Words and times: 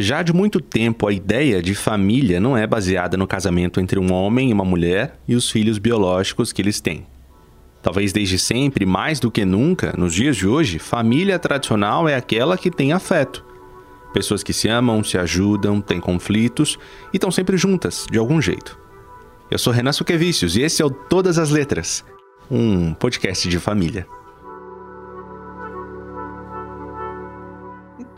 Já 0.00 0.22
de 0.22 0.32
muito 0.32 0.60
tempo, 0.60 1.08
a 1.08 1.12
ideia 1.12 1.60
de 1.60 1.74
família 1.74 2.38
não 2.38 2.56
é 2.56 2.68
baseada 2.68 3.16
no 3.16 3.26
casamento 3.26 3.80
entre 3.80 3.98
um 3.98 4.12
homem 4.12 4.50
e 4.50 4.52
uma 4.52 4.64
mulher 4.64 5.18
e 5.26 5.34
os 5.34 5.50
filhos 5.50 5.76
biológicos 5.76 6.52
que 6.52 6.62
eles 6.62 6.80
têm. 6.80 7.04
Talvez 7.82 8.12
desde 8.12 8.38
sempre, 8.38 8.86
mais 8.86 9.18
do 9.18 9.28
que 9.28 9.44
nunca, 9.44 9.92
nos 9.98 10.14
dias 10.14 10.36
de 10.36 10.46
hoje, 10.46 10.78
família 10.78 11.36
tradicional 11.36 12.08
é 12.08 12.14
aquela 12.14 12.56
que 12.56 12.70
tem 12.70 12.92
afeto. 12.92 13.44
Pessoas 14.14 14.44
que 14.44 14.52
se 14.52 14.68
amam, 14.68 15.02
se 15.02 15.18
ajudam, 15.18 15.80
têm 15.80 15.98
conflitos 15.98 16.78
e 17.12 17.16
estão 17.16 17.32
sempre 17.32 17.56
juntas, 17.56 18.06
de 18.08 18.20
algum 18.20 18.40
jeito. 18.40 18.78
Eu 19.50 19.58
sou 19.58 19.72
Renan 19.72 19.90
Suquevicius 19.90 20.54
e 20.54 20.62
esse 20.62 20.80
é 20.80 20.84
o 20.84 20.90
Todas 20.90 21.40
as 21.40 21.50
Letras, 21.50 22.04
um 22.48 22.94
podcast 22.94 23.48
de 23.48 23.58
família. 23.58 24.06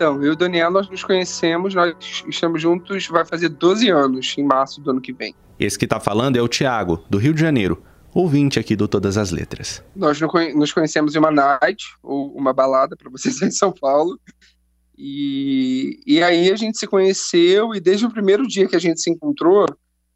Então, 0.01 0.17
eu 0.23 0.29
e 0.29 0.31
o 0.31 0.37
Daniel, 0.37 0.71
nós 0.71 0.89
nos 0.89 1.05
conhecemos, 1.05 1.75
nós 1.75 1.95
estamos 2.27 2.63
juntos, 2.63 3.07
vai 3.09 3.23
fazer 3.23 3.51
12 3.51 3.91
anos, 3.91 4.35
em 4.39 4.43
março 4.43 4.81
do 4.81 4.93
ano 4.93 4.99
que 4.99 5.13
vem. 5.13 5.35
Esse 5.59 5.79
que 5.79 5.85
está 5.85 6.01
falando 6.01 6.39
é 6.39 6.41
o 6.41 6.49
Tiago, 6.49 7.05
do 7.11 7.19
Rio 7.19 7.35
de 7.35 7.41
Janeiro, 7.43 7.83
ouvinte 8.15 8.59
aqui 8.59 8.75
do 8.75 8.89
Todas 8.89 9.19
as 9.19 9.31
Letras. 9.31 9.85
Nós 9.95 10.19
nos 10.55 10.73
conhecemos 10.73 11.15
em 11.15 11.19
uma 11.19 11.31
night, 11.31 11.85
ou 12.03 12.35
uma 12.35 12.51
balada, 12.51 12.97
para 12.97 13.11
vocês 13.11 13.43
em 13.45 13.51
São 13.51 13.71
Paulo, 13.71 14.19
e, 14.97 16.01
e 16.07 16.23
aí 16.23 16.51
a 16.51 16.57
gente 16.57 16.79
se 16.79 16.87
conheceu, 16.87 17.75
e 17.75 17.79
desde 17.79 18.07
o 18.07 18.11
primeiro 18.11 18.49
dia 18.49 18.67
que 18.67 18.77
a 18.77 18.81
gente 18.81 19.03
se 19.03 19.11
encontrou, 19.11 19.67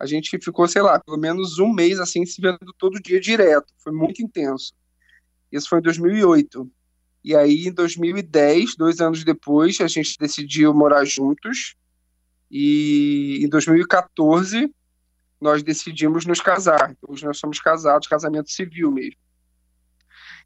a 0.01 0.07
gente 0.07 0.31
ficou, 0.43 0.67
sei 0.67 0.81
lá, 0.81 0.99
pelo 0.99 1.19
menos 1.19 1.59
um 1.59 1.71
mês 1.71 2.01
assim, 2.01 2.25
se 2.25 2.41
vendo 2.41 2.59
todo 2.79 3.03
dia 3.03 3.21
direto, 3.21 3.71
foi 3.77 3.93
muito 3.93 4.23
intenso. 4.23 4.73
Isso 5.53 5.69
foi 5.69 5.81
em 5.81 5.83
2008. 5.83 6.71
E 7.25 7.35
aí, 7.35 7.69
em 7.69 7.73
2010, 7.73 8.77
dois 8.77 9.01
anos 9.01 9.25
depois, 9.25 9.81
a 9.81 9.89
gente 9.89 10.19
decidiu 10.19 10.75
morar 10.75 11.07
juntos. 11.07 11.75
E 12.51 13.41
em 13.43 13.49
2014, 13.49 14.71
nós 15.41 15.63
decidimos 15.63 16.27
nos 16.27 16.43
casar. 16.43 16.95
Hoje 17.09 17.25
nós 17.25 17.39
somos 17.39 17.59
casados, 17.59 18.07
casamento 18.07 18.51
civil 18.51 18.91
mesmo. 18.91 19.17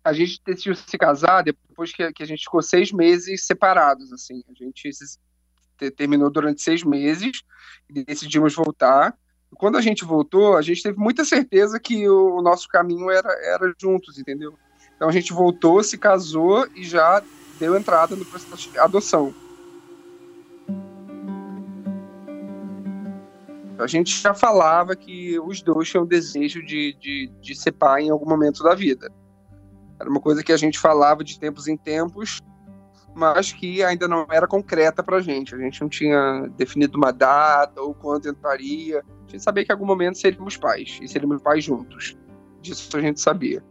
A 0.05 0.13
gente 0.13 0.41
decidiu 0.47 0.77
se 0.77 0.97
casar 0.97 1.43
depois 1.43 1.93
que, 1.93 2.13
que 2.13 2.23
a 2.23 2.27
gente 2.27 2.45
ficou 2.45 2.63
seis 2.63 2.93
meses 2.93 3.45
separados. 3.45 4.13
assim. 4.13 4.41
A 4.49 4.55
gente 4.55 4.93
se, 4.93 5.19
terminou 5.97 6.31
durante 6.31 6.63
seis 6.63 6.85
meses 6.85 7.43
e 7.91 8.05
decidimos 8.05 8.55
voltar. 8.55 9.19
E 9.53 9.57
quando 9.57 9.77
a 9.77 9.81
gente 9.81 10.05
voltou, 10.05 10.57
a 10.57 10.63
gente 10.63 10.81
teve 10.81 10.97
muita 10.97 11.25
certeza 11.25 11.81
que 11.81 12.09
o, 12.09 12.37
o 12.37 12.43
nosso 12.43 12.69
caminho 12.69 13.11
era, 13.11 13.31
era 13.53 13.75
juntos, 13.81 14.17
entendeu? 14.17 14.57
Então 14.99 15.09
a 15.09 15.13
gente 15.13 15.33
voltou, 15.33 15.81
se 15.81 15.97
casou 15.97 16.67
e 16.75 16.83
já 16.83 17.23
deu 17.61 17.77
entrada 17.77 18.17
no 18.17 18.25
processo 18.25 18.69
de 18.69 18.79
adoção. 18.81 19.33
A 23.79 23.87
gente 23.87 24.11
já 24.21 24.35
falava 24.35 24.97
que 24.97 25.39
os 25.39 25.63
dois 25.63 25.89
tinham 25.89 26.05
desejo 26.05 26.61
de, 26.65 26.97
de, 27.01 27.31
de 27.41 27.55
ser 27.55 27.71
pai 27.71 28.03
em 28.03 28.11
algum 28.11 28.29
momento 28.29 28.65
da 28.65 28.75
vida. 28.75 29.09
Era 30.01 30.11
uma 30.11 30.21
coisa 30.21 30.43
que 30.43 30.51
a 30.51 30.57
gente 30.57 30.81
falava 30.81 31.23
de 31.23 31.39
tempos 31.39 31.69
em 31.69 31.77
tempos, 31.77 32.41
mas 33.15 33.53
que 33.53 33.81
ainda 33.85 34.09
não 34.09 34.27
era 34.29 34.49
concreta 34.49 35.01
para 35.01 35.19
a 35.19 35.21
gente. 35.21 35.55
A 35.55 35.59
gente 35.59 35.81
não 35.81 35.89
tinha 35.89 36.51
definido 36.57 36.99
uma 36.99 37.13
data 37.13 37.81
ou 37.81 37.95
quando 37.95 38.29
entraria. 38.29 38.99
A 39.29 39.31
gente 39.31 39.45
sabia 39.45 39.65
que 39.65 39.71
em 39.71 39.75
algum 39.75 39.87
momento 39.87 40.19
seríamos 40.19 40.57
pais, 40.57 40.99
e 41.01 41.07
seríamos 41.07 41.41
pais 41.41 41.63
juntos. 41.63 42.17
Disso 42.61 42.97
a 42.97 43.01
gente 43.01 43.21
sabia. 43.21 43.63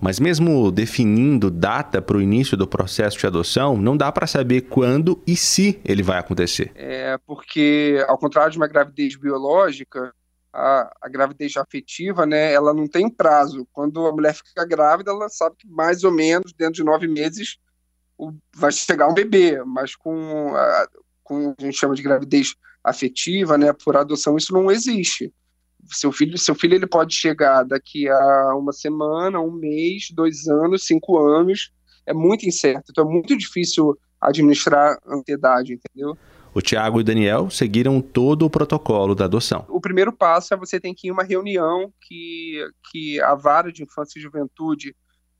Mas 0.00 0.20
mesmo 0.20 0.70
definindo 0.70 1.50
data 1.50 2.00
para 2.00 2.16
o 2.16 2.22
início 2.22 2.56
do 2.56 2.66
processo 2.66 3.18
de 3.18 3.26
adoção, 3.26 3.76
não 3.76 3.96
dá 3.96 4.12
para 4.12 4.26
saber 4.26 4.62
quando 4.62 5.20
e 5.26 5.36
se 5.36 5.80
ele 5.84 6.02
vai 6.02 6.18
acontecer. 6.18 6.70
É 6.74 7.18
porque, 7.26 8.04
ao 8.06 8.16
contrário 8.16 8.52
de 8.52 8.58
uma 8.58 8.68
gravidez 8.68 9.16
biológica, 9.16 10.12
a, 10.52 10.90
a, 11.02 11.08
gravidez 11.08 11.56
afetiva, 11.56 12.24
né, 12.24 12.52
ela 12.52 12.72
não 12.72 12.86
tem 12.86 13.10
prazo. 13.10 13.66
Quando 13.72 14.06
a 14.06 14.12
mulher 14.12 14.34
fica 14.34 14.64
grávida, 14.64 15.10
ela 15.10 15.28
sabe 15.28 15.56
que 15.58 15.68
mais 15.68 16.04
ou 16.04 16.12
menos 16.12 16.52
dentro 16.52 16.74
de 16.74 16.84
nove 16.84 17.06
meses 17.06 17.58
o, 18.16 18.32
vai 18.54 18.72
chegar 18.72 19.08
um 19.08 19.14
bebê, 19.14 19.62
mas 19.64 19.94
com 19.94 20.54
a, 20.54 20.88
com 21.22 21.54
a 21.58 21.62
gente 21.62 21.76
chama 21.76 21.94
de 21.94 22.02
gravidez 22.02 22.54
afetiva, 22.82 23.58
né, 23.58 23.72
por 23.72 23.96
adoção, 23.96 24.36
isso 24.36 24.52
não 24.52 24.70
existe 24.70 25.32
seu 25.88 26.12
filho, 26.12 26.36
seu 26.38 26.54
filho 26.54 26.74
ele 26.74 26.86
pode 26.86 27.14
chegar 27.14 27.64
daqui 27.64 28.08
a 28.08 28.54
uma 28.56 28.72
semana, 28.72 29.40
um 29.40 29.50
mês, 29.50 30.08
dois 30.12 30.46
anos, 30.48 30.86
cinco 30.86 31.18
anos. 31.18 31.70
É 32.06 32.12
muito 32.12 32.46
incerto. 32.46 32.90
Então 32.90 33.08
é 33.08 33.12
muito 33.12 33.36
difícil 33.36 33.98
administrar 34.20 34.98
ansiedade, 35.06 35.74
entendeu? 35.74 36.16
O 36.54 36.60
Tiago 36.60 36.98
e 36.98 37.02
o 37.02 37.04
Daniel 37.04 37.50
seguiram 37.50 38.00
todo 38.00 38.44
o 38.44 38.50
protocolo 38.50 39.14
da 39.14 39.26
adoção. 39.26 39.64
O 39.68 39.80
primeiro 39.80 40.12
passo 40.12 40.54
é 40.54 40.56
você 40.56 40.80
tem 40.80 40.94
que 40.94 41.06
ir 41.06 41.10
em 41.10 41.12
uma 41.12 41.22
reunião 41.22 41.92
que, 42.00 42.66
que 42.90 43.20
a 43.20 43.34
vara 43.34 43.70
de 43.70 43.82
infância 43.82 44.18
e 44.18 44.22
juventude, 44.22 44.96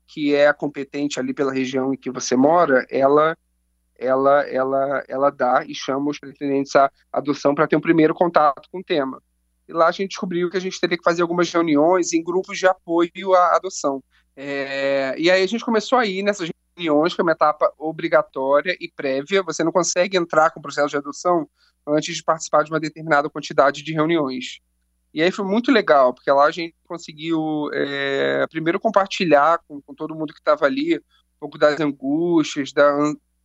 que 0.07 0.33
é 0.33 0.47
a 0.47 0.53
competente 0.53 1.19
ali 1.19 1.33
pela 1.33 1.53
região 1.53 1.93
em 1.93 1.97
que 1.97 2.09
você 2.09 2.35
mora, 2.35 2.85
ela 2.89 3.35
ela 3.97 4.47
ela 4.47 5.03
ela 5.09 5.29
dá 5.29 5.65
e 5.67 5.75
chama 5.75 6.09
os 6.09 6.17
pretendentes 6.17 6.73
à 6.75 6.89
adoção 7.11 7.53
para 7.53 7.67
ter 7.67 7.75
um 7.75 7.81
primeiro 7.81 8.13
contato 8.13 8.69
com 8.71 8.79
o 8.79 8.83
tema. 8.83 9.21
E 9.69 9.71
lá 9.71 9.87
a 9.87 9.91
gente 9.91 10.09
descobriu 10.09 10.49
que 10.49 10.57
a 10.57 10.59
gente 10.59 10.81
teria 10.81 10.97
que 10.97 11.03
fazer 11.03 11.21
algumas 11.21 11.51
reuniões 11.51 12.11
em 12.11 12.23
grupos 12.23 12.57
de 12.57 12.65
apoio 12.65 13.35
à 13.35 13.55
adoção. 13.55 14.03
É, 14.35 15.13
e 15.15 15.29
aí 15.29 15.43
a 15.43 15.47
gente 15.47 15.63
começou 15.63 15.99
a 15.99 16.07
ir 16.07 16.23
nessas 16.23 16.49
reuniões, 16.75 17.13
que 17.13 17.21
é 17.21 17.23
uma 17.23 17.33
etapa 17.33 17.71
obrigatória 17.77 18.75
e 18.79 18.91
prévia. 18.91 19.43
Você 19.43 19.63
não 19.63 19.71
consegue 19.71 20.17
entrar 20.17 20.49
com 20.49 20.59
o 20.59 20.63
processo 20.63 20.89
de 20.89 20.97
adoção 20.97 21.47
antes 21.87 22.15
de 22.15 22.23
participar 22.23 22.63
de 22.63 22.71
uma 22.71 22.79
determinada 22.79 23.29
quantidade 23.29 23.83
de 23.83 23.93
reuniões. 23.93 24.59
E 25.13 25.21
aí 25.21 25.29
foi 25.29 25.45
muito 25.45 25.71
legal, 25.71 26.15
porque 26.15 26.31
lá 26.31 26.45
a 26.45 26.51
gente 26.51 26.73
conseguiu, 26.87 27.69
é, 27.71 28.47
primeiro, 28.47 28.79
compartilhar 28.79 29.59
com, 29.67 29.79
com 29.81 29.93
todo 29.93 30.15
mundo 30.15 30.33
que 30.33 30.39
estava 30.39 30.65
ali 30.65 30.97
um 30.97 31.39
pouco 31.39 31.59
das 31.59 31.79
angústias, 31.79 32.73
da, 32.73 32.91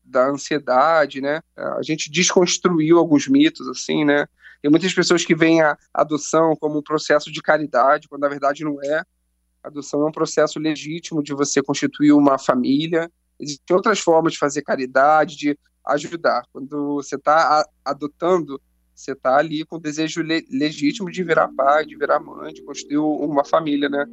da 0.02 0.28
ansiedade, 0.28 1.20
né? 1.20 1.42
A 1.54 1.82
gente 1.82 2.10
desconstruiu 2.10 2.98
alguns 2.98 3.28
mitos, 3.28 3.68
assim, 3.68 4.06
né? 4.06 4.26
Tem 4.64 4.70
muitas 4.70 4.94
pessoas 4.94 5.26
que 5.26 5.34
veem 5.34 5.60
a 5.60 5.76
adoção 5.92 6.56
como 6.56 6.78
um 6.78 6.82
processo 6.82 7.30
de 7.30 7.42
caridade, 7.42 8.08
quando 8.08 8.22
na 8.22 8.30
verdade 8.30 8.64
não 8.64 8.82
é. 8.82 9.02
A 9.62 9.68
adoção 9.68 10.00
é 10.00 10.06
um 10.06 10.10
processo 10.10 10.58
legítimo 10.58 11.22
de 11.22 11.34
você 11.34 11.62
constituir 11.62 12.12
uma 12.12 12.38
família. 12.38 13.12
Existem 13.38 13.76
outras 13.76 14.00
formas 14.00 14.32
de 14.32 14.38
fazer 14.38 14.62
caridade, 14.62 15.36
de 15.36 15.58
ajudar. 15.84 16.44
Quando 16.50 16.94
você 16.94 17.16
está 17.16 17.68
adotando, 17.84 18.58
você 18.94 19.12
está 19.12 19.36
ali 19.36 19.66
com 19.66 19.76
o 19.76 19.78
desejo 19.78 20.22
le 20.22 20.46
legítimo 20.50 21.10
de 21.10 21.22
virar 21.22 21.48
pai, 21.54 21.84
de 21.84 21.94
virar 21.94 22.18
mãe, 22.18 22.54
de 22.54 22.62
construir 22.62 22.96
uma 22.96 23.44
família, 23.44 23.90
né? 23.90 24.06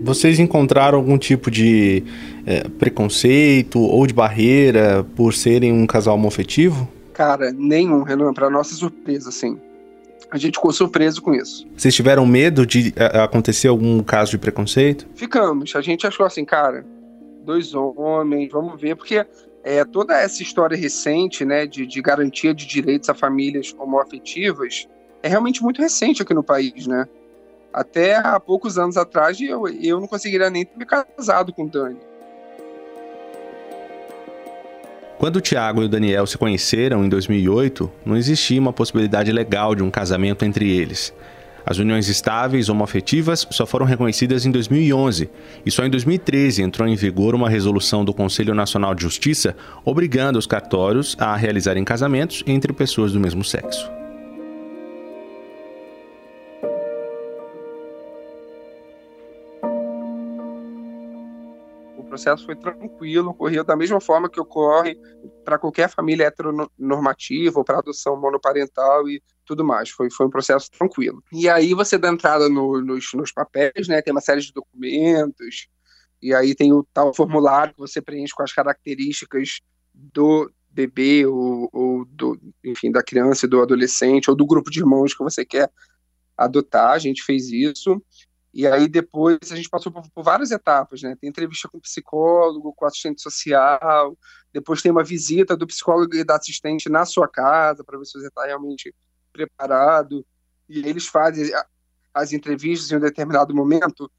Vocês 0.00 0.38
encontraram 0.38 0.98
algum 0.98 1.18
tipo 1.18 1.50
de 1.50 2.02
é, 2.46 2.66
preconceito 2.68 3.80
ou 3.80 4.06
de 4.06 4.14
barreira 4.14 5.04
por 5.14 5.34
serem 5.34 5.72
um 5.72 5.86
casal 5.86 6.14
homofetivo? 6.14 6.88
Cara, 7.12 7.52
nenhum, 7.52 8.02
Renan, 8.02 8.32
para 8.32 8.48
nossa 8.48 8.74
surpresa, 8.74 9.28
assim. 9.28 9.58
A 10.30 10.38
gente 10.38 10.54
ficou 10.54 10.72
surpreso 10.72 11.20
com 11.20 11.34
isso. 11.34 11.66
Vocês 11.76 11.94
tiveram 11.94 12.24
medo 12.24 12.64
de 12.64 12.94
a, 12.96 13.18
é, 13.18 13.22
acontecer 13.22 13.68
algum 13.68 14.02
caso 14.02 14.30
de 14.30 14.38
preconceito? 14.38 15.06
Ficamos. 15.14 15.74
A 15.74 15.80
gente 15.80 16.06
achou 16.06 16.24
assim, 16.24 16.44
cara, 16.44 16.86
dois 17.44 17.74
homens, 17.74 18.50
vamos 18.50 18.80
ver, 18.80 18.96
porque 18.96 19.26
é, 19.64 19.84
toda 19.84 20.16
essa 20.18 20.42
história 20.42 20.76
recente, 20.76 21.44
né, 21.44 21.66
de, 21.66 21.86
de 21.86 22.00
garantia 22.00 22.54
de 22.54 22.66
direitos 22.66 23.08
a 23.10 23.14
famílias 23.14 23.74
homoafetivas, 23.78 24.88
é 25.22 25.28
realmente 25.28 25.62
muito 25.62 25.82
recente 25.82 26.22
aqui 26.22 26.32
no 26.32 26.42
país, 26.42 26.86
né? 26.86 27.06
Até 27.72 28.16
há 28.16 28.38
poucos 28.40 28.78
anos 28.78 28.96
atrás 28.96 29.40
eu, 29.40 29.68
eu 29.68 30.00
não 30.00 30.08
conseguiria 30.08 30.50
nem 30.50 30.64
ter 30.64 30.76
me 30.76 30.84
casado 30.84 31.52
com 31.52 31.64
o 31.64 31.68
Dani. 31.68 31.98
Quando 35.18 35.36
o 35.36 35.40
Tiago 35.40 35.82
e 35.82 35.84
o 35.84 35.88
Daniel 35.88 36.26
se 36.26 36.38
conheceram 36.38 37.04
em 37.04 37.08
2008, 37.08 37.90
não 38.06 38.16
existia 38.16 38.58
uma 38.58 38.72
possibilidade 38.72 39.30
legal 39.30 39.74
de 39.74 39.82
um 39.82 39.90
casamento 39.90 40.46
entre 40.46 40.70
eles. 40.70 41.12
As 41.64 41.78
uniões 41.78 42.08
estáveis 42.08 42.70
homoafetivas 42.70 43.46
só 43.50 43.66
foram 43.66 43.84
reconhecidas 43.84 44.46
em 44.46 44.50
2011 44.50 45.30
e 45.64 45.70
só 45.70 45.84
em 45.84 45.90
2013 45.90 46.62
entrou 46.62 46.88
em 46.88 46.96
vigor 46.96 47.34
uma 47.34 47.50
resolução 47.50 48.02
do 48.02 48.14
Conselho 48.14 48.54
Nacional 48.54 48.94
de 48.94 49.02
Justiça 49.02 49.54
obrigando 49.84 50.38
os 50.38 50.46
cartórios 50.46 51.14
a 51.20 51.36
realizarem 51.36 51.84
casamentos 51.84 52.42
entre 52.46 52.72
pessoas 52.72 53.12
do 53.12 53.20
mesmo 53.20 53.44
sexo. 53.44 53.99
Processo 62.20 62.44
foi 62.44 62.56
tranquilo, 62.56 63.30
ocorreu 63.30 63.64
da 63.64 63.74
mesma 63.74 64.00
forma 64.00 64.28
que 64.28 64.38
ocorre 64.38 64.96
para 65.44 65.58
qualquer 65.58 65.88
família 65.88 66.26
heteronormativa 66.26 67.58
ou 67.58 67.64
para 67.64 67.78
adoção 67.78 68.20
monoparental 68.20 69.08
e 69.08 69.22
tudo 69.46 69.64
mais. 69.64 69.88
Foi, 69.88 70.10
foi 70.10 70.26
um 70.26 70.30
processo 70.30 70.70
tranquilo. 70.70 71.22
E 71.32 71.48
aí 71.48 71.72
você 71.72 71.96
dá 71.96 72.10
entrada 72.10 72.48
no, 72.48 72.80
nos, 72.82 73.06
nos 73.14 73.32
papéis, 73.32 73.88
né? 73.88 74.02
Tem 74.02 74.12
uma 74.12 74.20
série 74.20 74.42
de 74.42 74.52
documentos, 74.52 75.68
E 76.22 76.34
aí 76.34 76.54
tem 76.54 76.72
o 76.72 76.86
tal 76.92 77.14
formulário 77.14 77.72
que 77.72 77.80
você 77.80 78.02
preenche 78.02 78.34
com 78.34 78.42
as 78.42 78.52
características 78.52 79.60
do 79.94 80.50
bebê 80.68 81.26
ou, 81.26 81.68
ou 81.72 82.04
do, 82.04 82.38
enfim, 82.62 82.92
da 82.92 83.02
criança, 83.02 83.48
do 83.48 83.62
adolescente 83.62 84.28
ou 84.28 84.36
do 84.36 84.46
grupo 84.46 84.70
de 84.70 84.80
irmãos 84.80 85.14
que 85.14 85.24
você 85.24 85.44
quer 85.44 85.70
adotar. 86.36 86.90
A 86.90 86.98
gente 86.98 87.22
fez 87.22 87.50
isso. 87.50 88.00
E 88.52 88.66
aí 88.66 88.88
depois 88.88 89.38
a 89.50 89.56
gente 89.56 89.68
passou 89.68 89.92
por, 89.92 90.02
por, 90.10 90.24
várias 90.24 90.50
etapas, 90.50 91.02
né? 91.02 91.16
Tem 91.20 91.30
entrevista 91.30 91.68
com 91.68 91.78
o 91.78 91.80
psicólogo, 91.80 92.72
com 92.74 92.84
o 92.84 92.88
assistente 92.88 93.22
social, 93.22 94.18
depois 94.52 94.82
tem 94.82 94.90
uma 94.90 95.04
visita 95.04 95.56
do 95.56 95.66
psicólogo 95.66 96.14
e 96.16 96.24
da 96.24 96.36
assistente 96.36 96.88
na 96.88 97.04
sua 97.04 97.28
casa 97.28 97.84
para 97.84 97.98
ver 97.98 98.04
se 98.04 98.18
você 98.18 98.26
está 98.26 98.44
realmente 98.46 98.94
preparado. 99.32 100.26
E 100.68 100.80
eles 100.80 101.06
fazem 101.06 101.50
as 102.12 102.32
entrevistas 102.32 102.90
em 102.90 102.96
um 102.96 103.00
determinado 103.00 103.54
momento, 103.54 104.10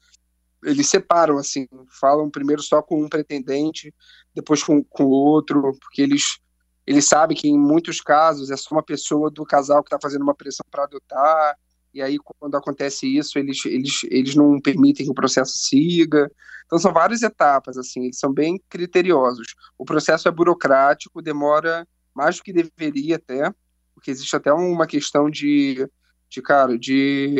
eles 0.64 0.88
separam 0.88 1.36
assim, 1.36 1.68
falam 2.00 2.30
primeiro 2.30 2.62
só 2.62 2.80
com 2.80 3.02
um 3.02 3.08
pretendente, 3.08 3.92
depois 4.34 4.62
com, 4.62 4.82
com 4.82 5.04
outro, 5.04 5.76
porque 5.80 6.00
eles 6.00 6.38
eles 6.84 7.06
sabem 7.06 7.36
que 7.36 7.48
em 7.48 7.58
muitos 7.58 8.00
casos 8.00 8.50
é 8.50 8.56
só 8.56 8.74
uma 8.74 8.82
pessoa 8.82 9.30
do 9.30 9.44
casal 9.44 9.82
que 9.82 9.88
está 9.88 9.98
fazendo 10.02 10.22
uma 10.22 10.34
pressão 10.34 10.66
para 10.68 10.82
adotar 10.82 11.56
e 11.92 12.00
aí 12.02 12.18
quando 12.18 12.56
acontece 12.56 13.06
isso 13.06 13.38
eles, 13.38 13.64
eles, 13.64 14.00
eles 14.04 14.34
não 14.34 14.60
permitem 14.60 15.06
que 15.06 15.12
o 15.12 15.14
processo 15.14 15.52
siga. 15.56 16.30
Então 16.66 16.78
são 16.78 16.92
várias 16.92 17.22
etapas, 17.22 17.76
assim, 17.76 18.04
eles 18.04 18.18
são 18.18 18.32
bem 18.32 18.60
criteriosos. 18.68 19.54
O 19.76 19.84
processo 19.84 20.28
é 20.28 20.30
burocrático, 20.30 21.20
demora 21.20 21.86
mais 22.14 22.36
do 22.36 22.42
que 22.42 22.52
deveria 22.52 23.16
até, 23.16 23.52
porque 23.94 24.10
existe 24.10 24.34
até 24.34 24.52
uma 24.52 24.86
questão 24.86 25.30
de, 25.30 25.86
de 26.28 26.42
cara, 26.42 26.78
de, 26.78 27.36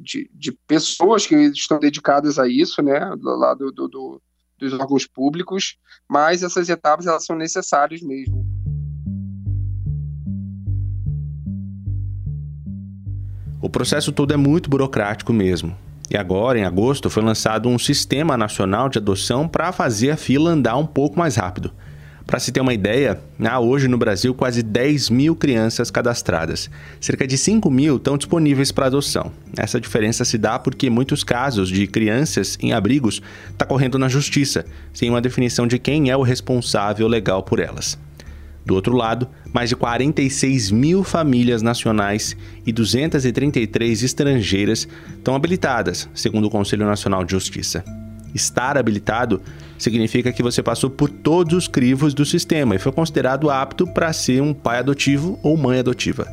de, 0.00 0.30
de 0.32 0.52
pessoas 0.66 1.26
que 1.26 1.34
estão 1.34 1.78
dedicadas 1.78 2.38
a 2.38 2.46
isso, 2.46 2.82
né, 2.82 3.00
do 3.16 3.36
lado 3.36 3.72
do, 3.72 3.88
do, 3.88 4.22
dos 4.58 4.72
órgãos 4.74 5.06
públicos, 5.06 5.78
mas 6.08 6.42
essas 6.42 6.68
etapas 6.68 7.06
elas 7.06 7.24
são 7.24 7.36
necessárias 7.36 8.00
mesmo. 8.02 8.55
O 13.60 13.70
processo 13.70 14.12
todo 14.12 14.34
é 14.34 14.36
muito 14.36 14.68
burocrático 14.68 15.32
mesmo. 15.32 15.74
E 16.10 16.16
agora, 16.16 16.58
em 16.58 16.64
agosto, 16.64 17.08
foi 17.08 17.22
lançado 17.22 17.68
um 17.68 17.78
sistema 17.78 18.36
nacional 18.36 18.88
de 18.88 18.98
adoção 18.98 19.48
para 19.48 19.72
fazer 19.72 20.10
a 20.10 20.16
fila 20.16 20.50
andar 20.50 20.76
um 20.76 20.86
pouco 20.86 21.18
mais 21.18 21.36
rápido. 21.36 21.72
Para 22.26 22.38
se 22.38 22.52
ter 22.52 22.60
uma 22.60 22.74
ideia, 22.74 23.18
há 23.48 23.58
hoje 23.58 23.88
no 23.88 23.96
Brasil 23.96 24.34
quase 24.34 24.62
10 24.62 25.08
mil 25.10 25.34
crianças 25.34 25.90
cadastradas. 25.90 26.68
Cerca 27.00 27.26
de 27.26 27.38
5 27.38 27.70
mil 27.70 27.96
estão 27.96 28.18
disponíveis 28.18 28.70
para 28.70 28.86
adoção. 28.86 29.32
Essa 29.56 29.80
diferença 29.80 30.24
se 30.24 30.36
dá 30.36 30.58
porque 30.58 30.90
muitos 30.90 31.24
casos 31.24 31.68
de 31.68 31.86
crianças 31.86 32.58
em 32.60 32.72
abrigos 32.72 33.22
está 33.50 33.64
correndo 33.64 33.98
na 33.98 34.08
justiça, 34.08 34.66
sem 34.92 35.08
uma 35.08 35.20
definição 35.20 35.66
de 35.66 35.78
quem 35.78 36.10
é 36.10 36.16
o 36.16 36.22
responsável 36.22 37.08
legal 37.08 37.42
por 37.42 37.58
elas. 37.58 37.96
Do 38.66 38.74
outro 38.74 38.96
lado, 38.96 39.28
mais 39.54 39.68
de 39.68 39.76
46 39.76 40.72
mil 40.72 41.04
famílias 41.04 41.62
nacionais 41.62 42.36
e 42.66 42.72
233 42.72 44.02
estrangeiras 44.02 44.88
estão 45.16 45.36
habilitadas, 45.36 46.08
segundo 46.12 46.48
o 46.48 46.50
Conselho 46.50 46.84
Nacional 46.84 47.24
de 47.24 47.30
Justiça. 47.30 47.84
Estar 48.34 48.76
habilitado 48.76 49.40
significa 49.78 50.32
que 50.32 50.42
você 50.42 50.64
passou 50.64 50.90
por 50.90 51.08
todos 51.08 51.56
os 51.56 51.68
crivos 51.68 52.12
do 52.12 52.26
sistema 52.26 52.74
e 52.74 52.78
foi 52.78 52.90
considerado 52.90 53.48
apto 53.48 53.86
para 53.86 54.12
ser 54.12 54.42
um 54.42 54.52
pai 54.52 54.80
adotivo 54.80 55.38
ou 55.44 55.56
mãe 55.56 55.78
adotiva. 55.78 56.26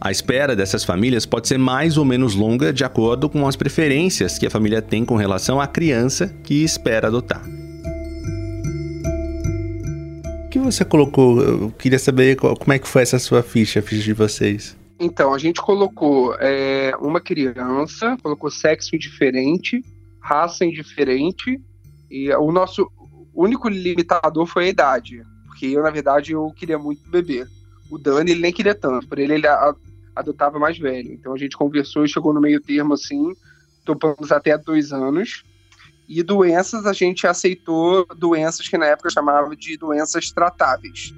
A 0.00 0.10
espera 0.10 0.56
dessas 0.56 0.84
famílias 0.84 1.26
pode 1.26 1.48
ser 1.48 1.58
mais 1.58 1.98
ou 1.98 2.04
menos 2.04 2.34
longa 2.34 2.72
de 2.72 2.82
acordo 2.82 3.28
com 3.28 3.46
as 3.46 3.56
preferências 3.56 4.38
que 4.38 4.46
a 4.46 4.50
família 4.50 4.80
tem 4.80 5.04
com 5.04 5.16
relação 5.16 5.60
à 5.60 5.66
criança 5.66 6.34
que 6.42 6.64
espera 6.64 7.08
adotar 7.08 7.42
que 10.54 10.58
você 10.60 10.84
colocou? 10.84 11.40
Eu 11.40 11.70
queria 11.72 11.98
saber 11.98 12.36
como 12.36 12.72
é 12.72 12.78
que 12.78 12.86
foi 12.86 13.02
essa 13.02 13.18
sua 13.18 13.42
ficha, 13.42 13.80
a 13.80 13.82
ficha 13.82 14.04
de 14.04 14.12
vocês. 14.12 14.76
Então, 15.00 15.34
a 15.34 15.38
gente 15.38 15.60
colocou 15.60 16.36
é, 16.38 16.94
uma 17.00 17.20
criança, 17.20 18.16
colocou 18.22 18.48
sexo 18.52 18.94
indiferente, 18.94 19.84
raça 20.20 20.64
indiferente, 20.64 21.60
e 22.08 22.32
o 22.34 22.52
nosso 22.52 22.88
único 23.34 23.68
limitador 23.68 24.46
foi 24.46 24.66
a 24.66 24.68
idade. 24.68 25.24
Porque 25.44 25.66
eu, 25.66 25.82
na 25.82 25.90
verdade, 25.90 26.30
eu 26.30 26.48
queria 26.52 26.78
muito 26.78 27.10
beber. 27.10 27.48
O 27.90 27.98
Dani, 27.98 28.30
ele 28.30 28.40
nem 28.40 28.52
queria 28.52 28.76
tanto, 28.76 29.08
por 29.08 29.18
ele, 29.18 29.34
ele 29.34 29.48
adotava 30.14 30.56
mais 30.56 30.78
velho. 30.78 31.12
Então 31.12 31.34
a 31.34 31.36
gente 31.36 31.56
conversou 31.56 32.04
e 32.04 32.08
chegou 32.08 32.32
no 32.32 32.40
meio 32.40 32.60
termo 32.60 32.94
assim, 32.94 33.34
topamos 33.84 34.30
até 34.30 34.56
dois 34.56 34.92
anos. 34.92 35.44
E 36.08 36.22
doenças, 36.22 36.86
a 36.86 36.92
gente 36.92 37.26
aceitou 37.26 38.06
doenças 38.16 38.68
que 38.68 38.76
na 38.76 38.86
época 38.86 39.10
chamava 39.10 39.54
de 39.56 39.76
doenças 39.76 40.30
tratáveis. 40.30 41.14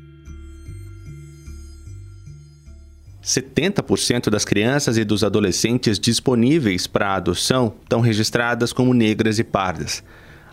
70% 3.27 4.31
das 4.31 4.45
crianças 4.45 4.97
e 4.97 5.05
dos 5.05 5.25
adolescentes 5.25 5.99
disponíveis 5.99 6.87
para 6.87 7.17
adoção 7.17 7.75
estão 7.83 8.01
registradas 8.01 8.73
como 8.73 8.95
negras 8.95 9.41
e 9.41 9.45
pardas. 9.45 10.05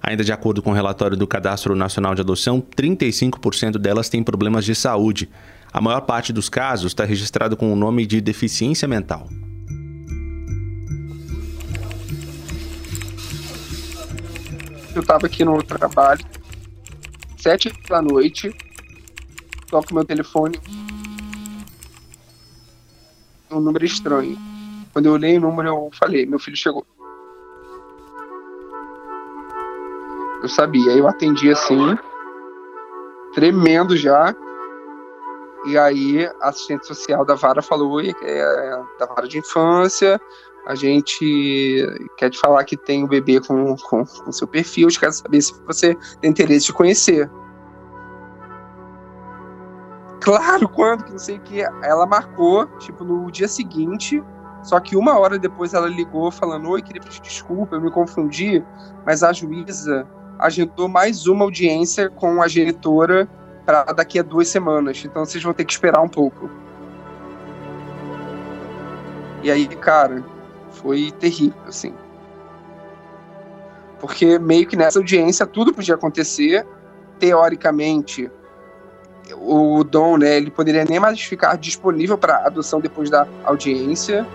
Ainda 0.02 0.24
de 0.24 0.34
acordo 0.34 0.62
com 0.62 0.72
o 0.72 0.74
relatório 0.74 1.16
do 1.16 1.28
Cadastro 1.28 1.76
Nacional 1.76 2.16
de 2.16 2.22
Adoção, 2.22 2.60
35% 2.60 3.78
delas 3.78 4.10
têm 4.10 4.24
problemas 4.24 4.66
de 4.66 4.74
saúde. 4.74 5.30
A 5.72 5.80
maior 5.80 6.02
parte 6.02 6.34
dos 6.34 6.50
casos 6.50 6.92
está 6.92 7.06
registrado 7.06 7.56
com 7.56 7.72
o 7.72 7.76
nome 7.76 8.08
de 8.08 8.20
deficiência 8.20 8.88
mental. 8.88 9.30
Eu 14.96 15.06
tava 15.06 15.26
aqui 15.26 15.44
no 15.44 15.62
trabalho, 15.64 16.26
sete 17.38 17.72
da 17.90 18.02
noite, 18.02 18.56
toco 19.70 19.94
meu 19.94 20.06
telefone, 20.06 20.60
um 23.52 23.60
número 23.60 23.86
estranho. 23.86 24.38
Quando 24.92 25.08
eu 25.08 25.14
olhei 25.14 25.38
o 25.38 25.42
número, 25.42 25.70
eu 25.70 25.90
falei, 25.94 26.26
meu 26.26 26.40
filho 26.40 26.58
chegou. 26.58 26.86
Eu 30.42 30.50
sabia, 30.50 30.92
eu 30.92 31.08
atendi 31.08 31.52
assim, 31.52 31.98
tremendo 33.34 33.96
já. 33.96 34.36
E 35.66 35.78
aí 35.78 36.26
a 36.42 36.50
assistente 36.50 36.86
social 36.86 37.24
da 37.26 37.36
vara 37.36 37.62
falou, 37.62 37.94
oi, 37.94 38.14
é 38.22 38.82
da 39.00 39.06
vara 39.06 39.28
de 39.28 39.40
infância, 39.40 40.20
a 40.68 40.76
gente 40.76 41.86
quer 42.18 42.30
te 42.30 42.40
falar 42.40 42.64
que 42.64 42.78
tem 42.78 43.04
um 43.04 43.08
bebê 43.08 43.42
com, 43.42 43.76
com, 43.76 44.06
com 44.06 44.32
seu 44.32 44.48
perfil, 44.48 44.88
a 44.88 44.90
gente 44.90 45.00
quer 45.00 45.12
saber 45.12 45.42
se 45.42 45.54
você 45.66 45.96
tem 46.22 46.32
interesse 46.32 46.68
de 46.68 46.74
conhecer. 46.74 47.30
Claro, 50.22 50.70
quando, 50.70 51.04
que 51.04 51.12
não 51.12 51.20
sei 51.20 51.36
o 51.36 51.42
que. 51.42 51.62
Ela 51.62 52.06
marcou, 52.06 52.66
tipo, 52.78 53.04
no 53.04 53.30
dia 53.30 53.48
seguinte, 53.48 54.24
só 54.64 54.80
que 54.80 54.96
uma 54.96 55.20
hora 55.20 55.38
depois 55.38 55.74
ela 55.74 55.88
ligou 55.88 56.32
falando: 56.32 56.70
Oi, 56.70 56.82
queria 56.82 57.02
pedir 57.02 57.22
desculpa, 57.22 57.76
eu 57.76 57.82
me 57.82 57.92
confundi, 57.92 58.64
mas 59.06 59.22
a 59.22 59.34
juíza 59.34 60.08
agendou 60.40 60.88
mais 60.88 61.28
uma 61.28 61.44
audiência 61.44 62.10
com 62.10 62.42
a 62.42 62.48
genitora 62.48 63.28
para 63.66 63.84
daqui 63.84 64.18
a 64.18 64.24
duas 64.24 64.48
semanas. 64.48 65.04
Então 65.04 65.26
vocês 65.26 65.44
vão 65.44 65.54
ter 65.54 65.66
que 65.66 65.74
esperar 65.74 66.02
um 66.02 66.10
pouco. 66.10 66.50
E 69.44 69.52
aí, 69.52 69.68
cara, 69.68 70.24
foi 70.74 71.12
terrível, 71.12 71.62
assim. 71.68 71.94
Porque 74.00 74.38
meio 74.38 74.68
que 74.68 74.76
nessa 74.76 75.00
audiência 75.00 75.46
tudo 75.46 75.74
podia 75.74 75.96
acontecer. 75.96 76.66
Teoricamente, 77.20 78.30
o 79.38 79.84
Dom, 79.84 80.18
né, 80.18 80.36
ele 80.36 80.52
poderia 80.52 80.84
nem 80.84 81.00
mais 81.00 81.22
ficar 81.22 81.56
disponível 81.58 82.18
para 82.18 82.46
adoção 82.46 82.82
depois 82.82 83.10
da 83.10 83.26
audiência. 83.46 84.28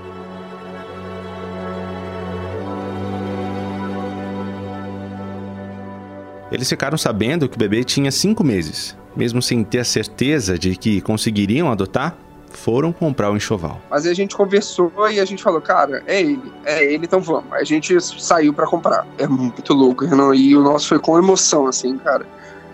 Eles 6.50 6.68
ficaram 6.68 6.97
sabendo 6.97 7.47
que 7.49 7.57
o 7.57 7.59
bebê 7.59 7.85
tinha 7.85 8.11
cinco 8.11 8.42
meses. 8.42 8.97
Mesmo 9.14 9.42
sem 9.42 9.62
ter 9.62 9.80
a 9.80 9.85
certeza 9.85 10.59
de 10.59 10.76
que 10.76 11.00
conseguiriam 11.00 11.71
adotar, 11.71 12.16
foram 12.52 12.93
comprar 12.93 13.31
o 13.31 13.37
enxoval. 13.37 13.81
Mas 13.90 14.07
a 14.07 14.14
gente 14.14 14.37
conversou 14.37 14.93
e 15.11 15.21
a 15.21 15.25
gente 15.25 15.43
falou, 15.43 15.61
cara, 15.61 16.02
é 16.07 16.21
ele, 16.21 16.52
é 16.64 16.85
ele, 16.85 17.05
então 17.05 17.21
vamos. 17.21 17.52
A 17.52 17.64
gente 17.64 17.99
saiu 18.00 18.52
para 18.52 18.67
comprar. 18.67 19.07
É 19.19 19.26
muito 19.26 19.75
louco, 19.75 20.05
Renan. 20.05 20.35
E 20.35 20.57
o 20.57 20.62
nosso 20.62 20.88
foi 20.88 20.99
com 20.99 21.19
emoção, 21.19 21.67
assim, 21.67 21.99
cara. 21.99 22.26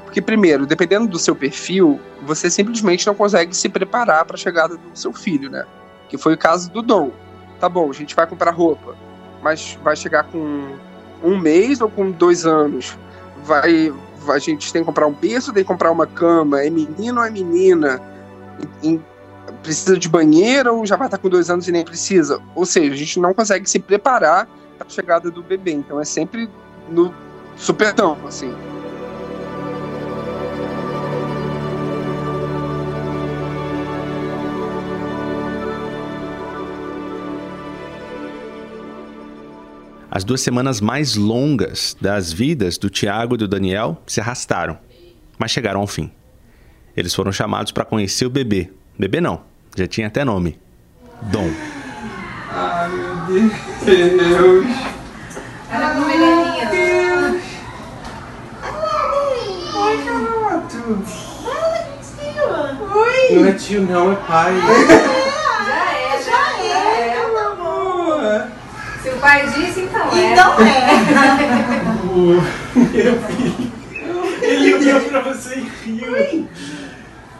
Porque, 0.04 0.22
primeiro, 0.22 0.64
dependendo 0.64 1.08
do 1.08 1.18
seu 1.18 1.34
perfil, 1.34 2.00
você 2.24 2.48
simplesmente 2.48 3.06
não 3.06 3.14
consegue 3.14 3.56
se 3.56 3.68
preparar 3.68 4.24
para 4.24 4.36
a 4.36 4.38
chegada 4.38 4.76
do 4.76 4.90
seu 4.94 5.12
filho, 5.12 5.50
né? 5.50 5.64
Que 6.08 6.16
foi 6.16 6.34
o 6.34 6.38
caso 6.38 6.70
do 6.70 6.82
Dom. 6.82 7.10
Tá 7.58 7.68
bom, 7.68 7.90
a 7.90 7.92
gente 7.92 8.14
vai 8.14 8.26
comprar 8.26 8.52
roupa, 8.52 8.94
mas 9.42 9.78
vai 9.82 9.96
chegar 9.96 10.24
com 10.24 10.76
um 11.22 11.38
mês 11.38 11.80
ou 11.80 11.88
com 11.88 12.10
dois 12.10 12.46
anos? 12.46 12.96
Vai, 13.44 13.92
a 14.28 14.38
gente 14.38 14.72
tem 14.72 14.82
que 14.82 14.86
comprar 14.86 15.06
um 15.06 15.12
berço, 15.12 15.52
tem 15.52 15.64
que 15.64 15.68
comprar 15.68 15.90
uma 15.90 16.06
cama, 16.06 16.62
é 16.62 16.70
menino 16.70 17.20
ou 17.20 17.26
é 17.26 17.30
menina? 17.30 18.00
Precisa 19.64 19.98
de 19.98 20.08
banheiro 20.08 20.76
ou 20.76 20.86
já 20.86 20.94
vai 20.94 21.08
estar 21.08 21.18
com 21.18 21.28
dois 21.28 21.48
anos 21.48 21.66
e 21.66 21.72
nem 21.72 21.82
precisa? 21.82 22.40
Ou 22.54 22.66
seja, 22.66 22.92
a 22.92 22.96
gente 22.96 23.18
não 23.18 23.32
consegue 23.32 23.68
se 23.68 23.78
preparar 23.78 24.46
para 24.76 24.86
a 24.86 24.90
chegada 24.90 25.30
do 25.30 25.42
bebê. 25.42 25.72
Então 25.72 25.98
é 25.98 26.04
sempre 26.04 26.48
no 26.88 27.12
supetão, 27.56 28.18
assim. 28.26 28.52
As 40.10 40.22
duas 40.22 40.42
semanas 40.42 40.80
mais 40.80 41.16
longas 41.16 41.96
das 42.00 42.32
vidas 42.32 42.78
do 42.78 42.88
Tiago 42.88 43.34
e 43.34 43.38
do 43.38 43.48
Daniel 43.48 44.00
se 44.06 44.20
arrastaram, 44.20 44.78
mas 45.36 45.50
chegaram 45.50 45.80
ao 45.80 45.88
fim. 45.88 46.12
Eles 46.96 47.12
foram 47.12 47.32
chamados 47.32 47.72
para 47.72 47.84
conhecer 47.84 48.24
o 48.24 48.30
bebê. 48.30 48.70
Bebê 48.96 49.20
não, 49.20 49.42
já 49.76 49.86
tinha 49.88 50.06
até 50.06 50.24
nome. 50.24 50.58
Dom. 51.22 51.50
Ai, 52.50 52.88
meu 52.88 53.50
Deus. 53.84 54.66
Ela 55.70 55.90
com 55.94 56.00
Deus. 56.70 57.42
Oi, 59.74 59.96
garoto. 60.04 61.04
Oi. 62.94 63.36
Não 63.36 63.48
é 63.48 63.52
tio, 63.52 63.82
não, 63.82 64.12
é 64.12 64.16
pai. 64.16 64.54
Já 65.66 65.92
é, 65.92 66.22
já 66.22 66.42
é. 66.62 66.74
Amor. 67.46 68.46
Se 69.02 69.08
o 69.08 69.16
pai 69.16 69.48
disse, 69.50 69.80
então 69.80 70.08
é. 70.12 70.32
Então 70.32 70.54
é. 70.60 70.70
Meu 72.92 73.20
filho. 73.22 73.72
Ele 74.42 74.74
olhou 74.74 75.00
pra 75.00 75.20
você 75.20 75.56
e 75.56 75.72
riu. 75.84 76.12
Oi. 76.12 76.46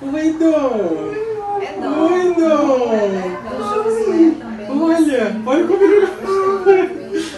É. 0.03 0.07
Oi, 0.07 0.33
Dom. 0.33 1.34
É 1.65 1.79
jogozinho 3.75 4.35
também. 4.37 4.71
Olha, 4.71 5.43
olha 5.47 5.67
como 5.67 5.83
ele... 5.83 6.07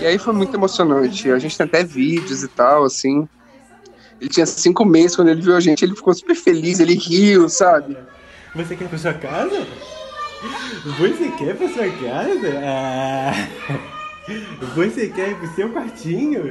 E 0.01 0.07
aí 0.07 0.19
foi 0.19 0.33
muito 0.33 0.55
emocionante. 0.55 1.31
A 1.31 1.39
gente 1.39 1.57
tem 1.57 1.67
até 1.67 1.85
vídeos 1.85 2.43
e 2.43 2.49
tal, 2.49 2.85
assim. 2.85 3.29
Ele 4.21 4.31
tinha 4.31 4.47
cinco 4.47 4.85
meses 4.85 5.17
quando 5.17 5.29
ele 5.29 5.43
viu 5.43 5.57
a 5.57 5.61
gente, 5.61 5.85
ele 5.85 5.95
ficou 5.95 6.15
super 6.15 6.35
feliz, 6.35 6.81
ele 6.81 6.95
riu, 6.95 7.49
sabe? 7.49 7.97
Você 8.55 8.75
quer 8.75 8.85
ir 8.85 8.89
pra 8.89 8.99
sua 8.99 9.15
casa? 9.15 9.67
Você 10.99 11.31
quer 11.39 11.49
ir 11.49 11.57
pra 11.57 11.69
sua 11.69 11.91
casa? 11.91 12.53
Ah. 12.65 13.49
Você 14.75 15.09
quer 15.09 15.31
ir 15.31 15.37
pro 15.37 15.55
seu 15.55 15.71
quartinho? 15.71 16.51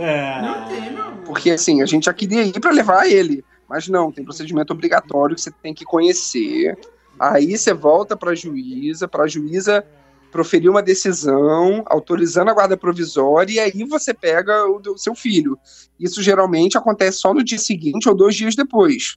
Ah. 0.00 0.40
Não 0.42 0.68
tem, 0.68 0.92
não. 0.92 1.16
Porque 1.18 1.50
assim, 1.50 1.82
a 1.82 1.86
gente 1.86 2.04
já 2.04 2.14
queria 2.14 2.42
ir 2.44 2.58
pra 2.60 2.70
levar 2.70 3.06
ele. 3.06 3.44
Mas 3.68 3.88
não, 3.88 4.10
tem 4.10 4.24
procedimento 4.24 4.72
obrigatório 4.72 5.34
que 5.34 5.42
você 5.42 5.50
tem 5.50 5.74
que 5.74 5.84
conhecer. 5.84 6.78
Aí 7.18 7.56
você 7.56 7.72
volta 7.72 8.16
pra 8.16 8.34
juíza, 8.34 9.06
pra 9.06 9.26
juíza 9.26 9.84
proferir 10.30 10.70
uma 10.70 10.82
decisão 10.82 11.82
autorizando 11.86 12.48
a 12.48 12.54
guarda 12.54 12.76
provisória 12.76 13.52
e 13.52 13.60
aí 13.60 13.84
você 13.84 14.14
pega 14.14 14.64
o 14.66 14.96
seu 14.96 15.14
filho. 15.14 15.58
Isso 16.00 16.22
geralmente 16.22 16.76
acontece 16.78 17.18
só 17.18 17.34
no 17.34 17.44
dia 17.44 17.58
seguinte 17.58 18.08
ou 18.08 18.14
dois 18.14 18.34
dias 18.34 18.56
depois. 18.56 19.16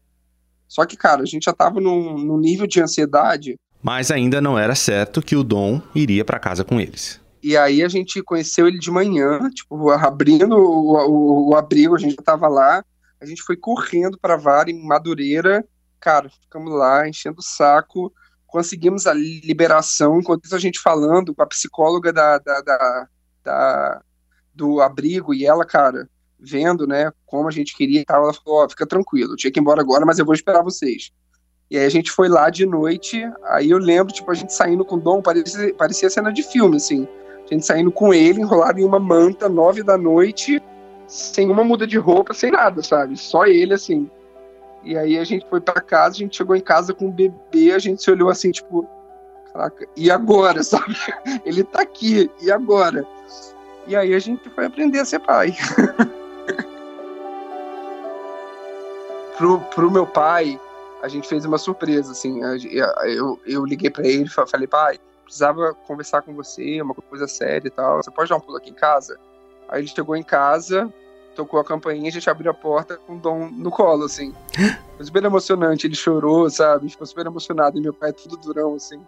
Só 0.68 0.86
que, 0.86 0.98
cara, 0.98 1.22
a 1.22 1.26
gente 1.26 1.46
já 1.46 1.54
tava 1.54 1.80
num, 1.80 2.18
num 2.18 2.38
nível 2.38 2.68
de 2.68 2.82
ansiedade 2.82 3.56
Mas 3.82 4.12
ainda 4.12 4.42
não 4.42 4.58
era 4.60 4.76
certo 4.76 5.22
que 5.22 5.36
o 5.36 5.44
Dom 5.44 5.82
iria 5.94 6.26
para 6.26 6.40
casa 6.40 6.64
com 6.64 6.82
eles. 6.82 7.22
E 7.42 7.56
aí 7.56 7.84
a 7.84 7.88
gente 7.88 8.22
conheceu 8.24 8.68
ele 8.68 8.80
de 8.80 8.90
manhã, 8.92 9.50
tipo, 9.52 9.90
abrindo 9.92 10.56
o, 10.58 10.98
o- 11.08 11.50
o 11.52 11.56
abrigo, 11.56 11.96
a 11.96 12.00
gente 12.00 12.16
já 12.16 12.22
tava 12.24 12.48
lá. 12.48 12.84
A 13.22 13.26
gente 13.26 13.42
foi 13.44 13.56
correndo 13.56 14.18
pra 14.20 14.36
vara 14.36 14.70
em 14.72 14.84
Madureira. 14.86 15.64
Cara, 16.00 16.30
ficamos 16.30 16.72
lá 16.74 17.08
enchendo 17.08 17.40
o 17.40 17.44
saco. 17.44 18.12
Conseguimos 18.48 19.08
a 19.08 19.14
liberação. 19.14 20.20
Enquanto 20.20 20.46
isso, 20.46 20.56
a 20.56 20.60
gente 20.60 20.80
falando 20.80 21.34
com 21.34 21.42
a 21.42 21.48
psicóloga 21.48 22.14
da, 22.14 22.38
da, 22.38 22.62
da- 22.62 23.08
da- 23.44 24.02
do 24.54 24.82
abrigo 24.82 25.34
e 25.34 25.46
ela, 25.46 25.66
cara, 25.66 26.08
vendo, 26.40 26.88
né, 26.88 27.12
como 27.26 27.48
a 27.48 27.52
gente 27.52 27.76
queria 27.76 28.02
e 28.02 28.06
tal. 28.06 28.24
Ela 28.24 28.34
falou: 28.34 28.64
Ó, 28.64 28.70
fica 28.70 28.86
tranquilo, 28.86 29.34
eu 29.34 29.38
tinha 29.38 29.52
que 29.52 29.60
ir 29.60 29.62
embora 29.62 29.82
agora, 29.82 30.06
mas 30.06 30.20
eu 30.20 30.26
vou 30.26 30.34
esperar 30.34 30.62
vocês. 30.64 31.12
E 31.70 31.78
aí 31.78 31.86
a 31.86 31.90
gente 31.90 32.12
foi 32.12 32.30
lá 32.30 32.50
de 32.50 32.66
noite. 32.66 33.24
Aí 33.46 33.72
eu 33.72 33.78
lembro, 33.80 34.14
tipo, 34.14 34.30
a 34.30 34.36
gente 34.36 34.54
saindo 34.54 34.86
com 34.86 34.96
o 34.96 35.00
Dom, 35.02 35.22
parecia, 35.22 35.74
parecia 35.74 36.10
cena 36.10 36.32
de 36.32 36.44
filme, 36.44 36.78
assim. 36.78 37.08
A 37.50 37.54
gente 37.54 37.66
saindo 37.66 37.92
com 37.92 38.14
ele, 38.14 38.42
enrolado 38.42 38.80
em 38.80 38.84
uma 38.86 39.00
manta, 39.00 39.50
nove 39.50 39.82
da 39.84 39.98
noite, 39.98 40.62
sem 41.08 41.50
uma 41.50 41.64
muda 41.64 41.86
de 41.88 41.98
roupa, 41.98 42.34
sem 42.34 42.52
nada, 42.52 42.82
sabe? 42.84 43.18
Só 43.18 43.46
ele, 43.46 43.74
assim. 43.74 44.10
E 44.86 44.98
aí 44.98 45.18
a 45.18 45.24
gente 45.24 45.46
foi 45.50 45.60
pra 45.60 45.82
casa, 45.82 46.16
a 46.16 46.20
gente 46.20 46.38
chegou 46.38 46.56
em 46.56 46.62
casa 46.62 46.94
com 46.94 47.08
o 47.08 47.12
bebê, 47.12 47.74
a 47.74 47.80
gente 47.80 48.04
se 48.04 48.12
olhou 48.12 48.30
assim, 48.30 48.52
tipo, 48.52 48.88
caraca, 49.52 49.88
e 49.98 50.12
agora, 50.12 50.62
sabe? 50.64 50.96
Ele 51.44 51.64
tá 51.64 51.82
aqui, 51.82 52.30
e 52.42 52.52
agora? 52.52 53.06
E 53.88 53.96
aí 53.96 54.14
a 54.14 54.20
gente 54.20 54.48
foi 54.50 54.66
aprender 54.66 55.00
a 55.00 55.06
ser 55.06 55.20
pai. 55.20 55.56
pro, 59.38 59.60
pro 59.60 59.92
meu 59.92 60.06
pai, 60.06 60.60
a 61.02 61.08
gente 61.08 61.28
fez 61.28 61.46
uma 61.46 61.58
surpresa, 61.58 62.12
assim. 62.12 62.42
Eu, 63.04 63.40
eu 63.46 63.66
liguei 63.66 63.90
pra 63.90 64.06
ele 64.08 64.26
e 64.26 64.30
fa- 64.30 64.48
falei, 64.48 64.68
pai, 64.68 65.00
precisava 65.24 65.74
conversar 65.88 66.22
com 66.22 66.34
você, 66.34 66.82
uma 66.82 66.94
coisa 66.94 67.28
séria 67.28 67.68
e 67.68 67.72
tal. 67.72 68.02
Você 68.02 68.12
pode 68.12 68.30
dar 68.30 68.38
um 68.38 68.42
pulo 68.42 68.58
aqui 68.58 68.70
em 68.70 68.76
casa? 68.76 69.18
Aí 69.68 69.82
ele 69.82 69.88
chegou 69.88 70.16
em 70.16 70.24
casa, 70.24 70.92
tocou 71.36 71.60
a 71.60 71.64
campainha, 71.64 72.08
a 72.08 72.12
gente 72.12 72.30
abriu 72.30 72.50
a 72.50 72.54
porta 72.54 72.98
com 72.98 73.16
o 73.16 73.20
Dom 73.20 73.50
no 73.52 73.70
colo, 73.70 74.06
assim. 74.06 74.34
Foi 74.96 75.06
super 75.06 75.24
emocionante, 75.24 75.86
ele 75.86 75.96
chorou, 75.96 76.50
sabe? 76.50 76.90
Ficou 76.90 77.06
super 77.06 77.26
emocionado. 77.26 77.78
E 77.78 77.82
meu 77.82 77.94
pai 77.94 78.10
é 78.10 78.14
tudo 78.14 78.38
durão, 78.38 78.76
assim. 78.76 79.00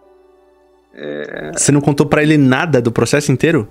Você 1.52 1.72
não 1.72 1.80
contou 1.80 2.06
para 2.06 2.22
ele 2.22 2.36
nada 2.36 2.80
do 2.80 2.92
processo 2.92 3.30
inteiro? 3.32 3.70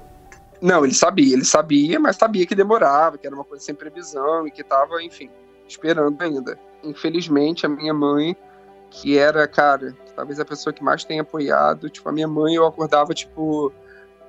Não, 0.62 0.84
ele 0.84 0.94
sabia, 0.94 1.34
ele 1.34 1.46
sabia, 1.46 2.00
mas 2.00 2.16
sabia 2.16 2.46
que 2.46 2.56
demorava, 2.56 3.18
que 3.18 3.28
era 3.28 3.36
uma 3.36 3.44
coisa 3.44 3.64
sem 3.64 3.76
previsão 3.76 4.48
e 4.48 4.52
que 4.52 4.64
tava, 4.64 5.04
enfim, 5.04 5.30
esperando 5.68 6.20
ainda. 6.22 6.58
Infelizmente, 6.84 7.66
a 7.66 7.70
minha 7.70 7.94
mãe, 7.94 8.36
que 8.90 9.18
era, 9.18 9.48
cara, 9.48 9.96
talvez 10.16 10.40
a 10.40 10.46
pessoa 10.46 10.74
que 10.74 10.84
mais 10.84 11.04
tenha 11.04 11.22
apoiado, 11.22 11.90
tipo, 11.90 12.08
a 12.10 12.12
minha 12.12 12.28
mãe, 12.28 12.56
eu 12.56 12.66
acordava, 12.66 13.14
tipo, 13.14 13.72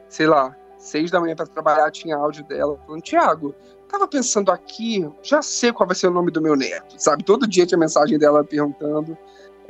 sei 0.09 0.27
lá, 0.27 0.55
seis 0.79 1.11
da 1.11 1.21
manhã 1.21 1.35
para 1.37 1.47
trabalhar, 1.47 1.91
tinha 1.91 2.17
áudio 2.17 2.45
dela 2.45 2.79
falando, 2.87 3.03
Tiago, 3.03 3.55
tava 3.89 4.07
pensando 4.07 4.51
aqui, 4.51 5.07
já 5.23 5.43
sei 5.43 5.73
qual 5.73 5.87
vai 5.87 5.97
ser 5.97 6.07
o 6.09 6.11
nome 6.11 6.31
do 6.31 6.41
meu 6.41 6.55
neto, 6.57 6.95
sabe? 6.99 7.23
Todo 7.25 7.47
dia 7.47 7.67
tinha 7.67 7.79
mensagem 7.79 8.19
dela 8.19 8.45
perguntando. 8.45 9.17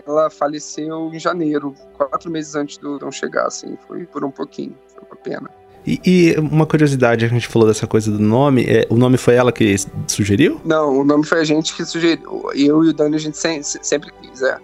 Ela 0.07 0.31
faleceu 0.31 1.11
em 1.13 1.19
janeiro, 1.19 1.75
quatro 1.97 2.31
meses 2.31 2.55
antes 2.55 2.79
do 2.79 2.99
Dom 2.99 3.11
chegar, 3.11 3.47
assim, 3.47 3.77
foi 3.87 4.07
por 4.07 4.25
um 4.25 4.31
pouquinho, 4.31 4.75
foi 4.95 5.03
uma 5.05 5.17
pena. 5.17 5.51
E, 5.87 6.01
e 6.05 6.35
uma 6.39 6.67
curiosidade, 6.67 7.25
a 7.25 7.29
gente 7.29 7.47
falou 7.49 7.67
dessa 7.69 7.87
coisa 7.87 8.11
do 8.11 8.19
nome. 8.19 8.65
É, 8.65 8.87
o 8.91 8.97
nome 8.97 9.17
foi 9.17 9.35
ela 9.35 9.53
que 9.53 9.75
sugeriu? 10.07 10.61
Não, 10.65 11.01
o 11.01 11.05
nome 11.05 11.25
foi 11.25 11.41
a 11.41 11.45
gente 11.45 11.75
que 11.75 11.85
sugeriu. 11.85 12.51
Eu 12.55 12.85
e 12.85 12.89
o 12.89 12.93
Dani 12.93 13.17
a 13.17 13.19
gente 13.19 13.37
sem- 13.37 13.63
se- 13.63 13.79
sempre 13.83 14.11
quis, 14.21 14.43
é. 14.43 14.59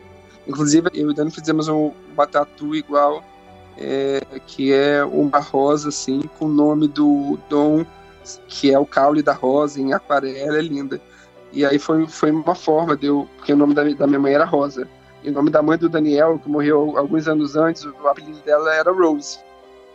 Inclusive, 0.47 0.89
eu 0.95 1.09
e 1.09 1.13
o 1.13 1.15
Dani 1.15 1.31
fizemos 1.31 1.69
um, 1.69 1.93
uma 2.13 2.27
tatu 2.27 2.75
igual, 2.75 3.23
é, 3.79 4.21
que 4.47 4.73
é 4.73 5.05
uma 5.05 5.39
rosa, 5.39 5.89
assim, 5.89 6.23
com 6.39 6.47
o 6.47 6.49
nome 6.49 6.89
do 6.89 7.39
Dom, 7.49 7.85
que 8.49 8.73
é 8.73 8.79
o 8.79 8.87
caule 8.87 9.23
da 9.23 9.33
rosa, 9.33 9.81
em 9.81 9.93
aquarela, 9.93 10.59
é 10.59 10.63
linda. 10.63 11.01
E 11.53 11.65
aí 11.65 11.79
foi, 11.79 12.07
foi 12.07 12.31
uma 12.31 12.55
forma 12.55 12.97
de. 12.97 13.07
Porque 13.37 13.53
o 13.53 13.57
nome 13.57 13.75
da, 13.75 13.85
da 13.85 14.07
minha 14.07 14.19
mãe 14.19 14.35
era 14.35 14.45
Rosa. 14.45 14.89
E 15.23 15.31
o 15.31 15.33
nome 15.33 15.51
da 15.51 15.63
mãe 15.63 15.79
do 15.79 15.89
Daniel, 15.89 16.39
que 16.39 16.51
morreu 16.51 16.99
alguns 16.99 17.27
anos 17.29 17.57
antes, 17.57 17.85
o 17.85 18.09
apelido 18.09 18.41
dela 18.41 18.75
era 18.75 18.93
Rose. 18.93 19.39